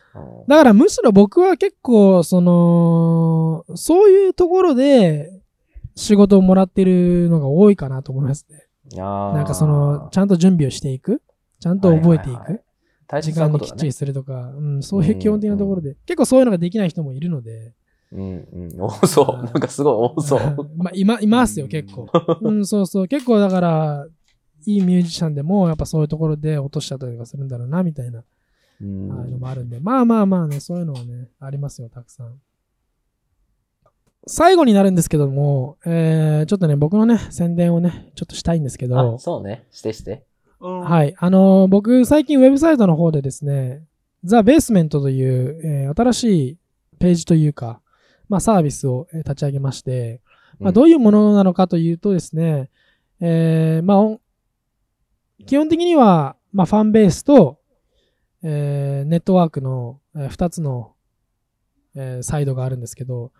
[0.48, 5.30] だからむしろ僕は結構、その、そういうところで
[5.96, 8.65] 仕事をもらってるのが多いかなと思いますね。
[8.92, 11.22] ななんかその、ちゃんと準備をしていく？
[11.60, 13.92] ちゃんと覚えていはいはいはい時間にきっちり。
[13.92, 15.96] するとか、うん、そういう基本的なところで。
[16.06, 17.74] 結構そういうのができない人もいるので。
[18.12, 18.82] うんうん。
[18.82, 19.44] 多そう。
[19.44, 20.70] なんかすごい多そう。
[20.76, 22.08] まあ、いま、いますよ、結構。
[22.42, 23.08] うん、そうそう。
[23.08, 24.08] 結構だから、
[24.66, 28.24] いいミュージシャンでも、やっぱそういうところで落としちゃったりとかするんだろうな、みたいな。
[28.82, 32.42] うんああいうのもあるんで、まあまあまあね、そういうのはね、ありますよ、たくさん。
[34.28, 39.68] 最後になるんですけども、えー、ちょっとね、僕のね、宣伝をね、ちょっとしたいんですけあど、そうね。
[39.72, 40.26] してして。
[40.60, 43.84] うんはい、あのー僕、最近ウェブサイトの方でですね、
[44.24, 46.58] ザ・ベースメントという、えー新しい
[46.98, 47.82] ページというか、
[48.28, 50.22] まあサービスをえー立ち上げまして、
[50.60, 52.72] まあ、どういうものなのかというとですね、
[53.20, 54.22] えーまあ、お
[55.46, 57.60] 基本的には、まあ、ファンベースと、
[58.42, 60.94] えーネットワークの、え2つの、
[61.96, 63.32] えーサイドがあるんですけど、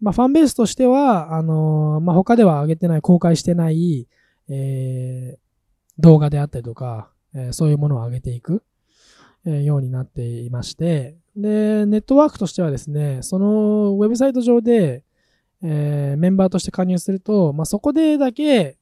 [0.00, 4.08] まあ、ファンベースとしては、あのーまあ、他では上げてない、公開してない、
[4.48, 5.38] えー
[6.00, 8.62] 動画であったりとか、えーそういうものを上げていく、
[9.44, 15.02] えーようになっていまして、で、ネットワークとしてはですね、そのウェブサイト上で、
[15.62, 18.78] えーメンバーとして加入すると、まあ、そこでだけ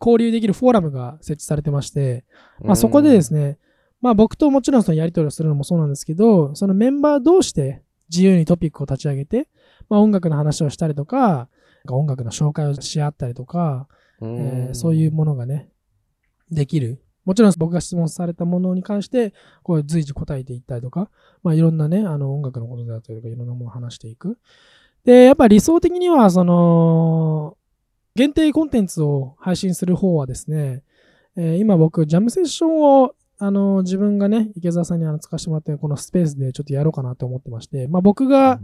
[0.00, 2.24] 交流できるフォーラムが設置されてまして、
[2.60, 3.58] まあ、そこでですね、
[4.00, 9.48] まあ、僕ともちろんそのやり取りをするのもそうなんですけど、そのメンバー同士で自由にトピックを立ち上げて、
[9.92, 11.50] まあ、音楽の話をしたりとか、
[11.86, 13.88] 音楽の紹介をし合ったりとか、
[14.22, 15.68] うん、えーそういうものがね、
[16.50, 17.02] できる。
[17.26, 21.10] もちろん僕が質問されたものに関して、こう随時答えていったりとか、
[21.42, 24.38] まあいろんなね、あの音楽のことだったりとかいろんなものを話していく。
[25.04, 27.58] で、やっぱり理想的には、その、
[28.14, 30.84] 限定コンテンツを配信する方はですね、
[31.36, 38.58] えー今僕、ジャムセッションを、あの、自分がね、池澤さんにあの使わせてもらって、このスペースでちょっとやろうかなと思ってまして、まあ僕が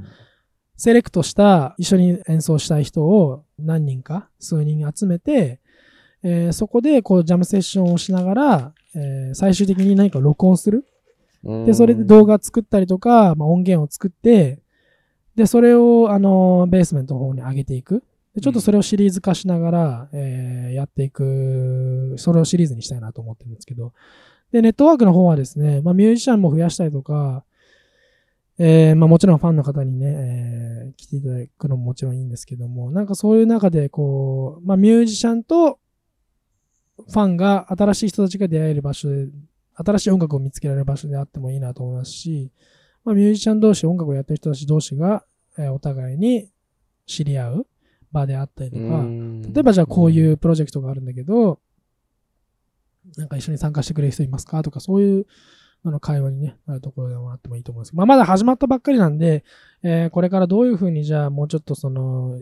[0.78, 5.60] セレクトした一緒に演奏したい人を何人か、数人集めて、
[6.22, 10.86] えーそこでこうジャムセッションをしながら、えー最終的に何か録音する。
[11.44, 14.60] うんで、それで動画作ったりとか、まあ、音源を作って、
[15.34, 18.02] で、それを、あの、ベースメントの方に上げていく。
[18.34, 23.92] でちょっとそれをシリーズ化しながら、えーやっていく、それをシリーズにしたいなと思ってるんですけど。
[24.52, 27.44] で、ネットワークの方はですね、まあ、ミュージシャンも増やしたりとか、
[28.58, 35.78] えーまあ、もちろんファンの方にね、えー来ていただくのももちろんいいんですけども、なんかそういう中で、こう、まあ、ミュージシャンと
[36.96, 39.26] ファンが新しい人たちが出会える場所で、
[39.74, 42.50] 新しい音楽を見つけられる場所であってもいいなと思いますし、
[43.04, 45.24] まあ、ミュージシャン同士、音楽をやってる人たち同士が、
[45.58, 46.50] えーお互いに
[47.06, 47.66] 知り合う
[48.10, 48.82] 場であったりとか、
[49.52, 51.60] 例えばじゃあこういうプロジェクトがあるんだけど、
[53.16, 54.62] なんか一緒に参加してくれる人いますか？
[54.62, 55.26] とか、そういう
[55.84, 59.44] あの会話にね、なるところでもあってもいいと思うんですけど、まあ、まだ始まったばっかりなんで、
[59.82, 62.38] えーこれからどういうふうにじゃあもうちょっとその、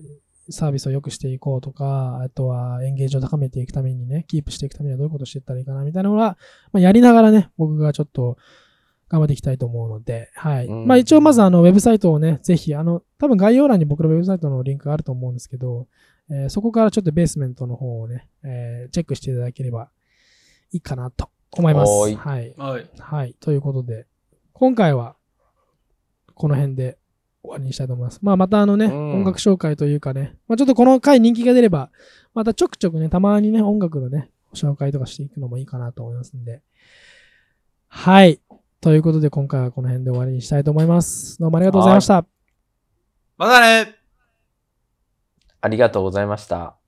[0.49, 6.39] サービスを良くしていこうとか、あとはエンゲージを高めていくためにね、キープしていくためにはどういうことをしていったらいいかなみたいなのは、
[6.73, 8.39] まあ、やりながらね、僕がちょっと
[9.09, 10.67] 頑張っていきたいと思うので、はい。
[10.67, 15.89] うんまあ一応まずあの、ウェブサイトをね、ぜひ、あの、多分概要欄に僕のウェブサイトのリンクがあると思うんですけど、
[16.31, 19.91] えーそこからちょっとベースメントの方をね、えーチェックしていただければ
[20.73, 21.29] いいかなと
[21.61, 21.91] 思います。
[21.91, 22.55] はーいはい。
[22.57, 22.91] はい。
[22.99, 23.35] はい。
[23.41, 24.07] ということで、
[24.53, 25.17] 今回は
[26.35, 26.99] この辺で
[27.43, 28.21] 終わりにしたいと思います。
[28.23, 31.91] まあまたあのね、うん音楽紹介というかね、まあちょっとこの回人気が出れば、
[32.35, 36.63] またちょくちょくね、たまにね、音楽のね、紹介とかしていくのもいいかなと思いますんで。
[37.89, 38.41] はい。
[38.81, 41.39] ということで今回はこの辺で終わりにしたいと思います。
[41.39, 42.27] どうもありがとうございました。
[43.37, 43.97] またね
[45.61, 46.86] ありがとうございました。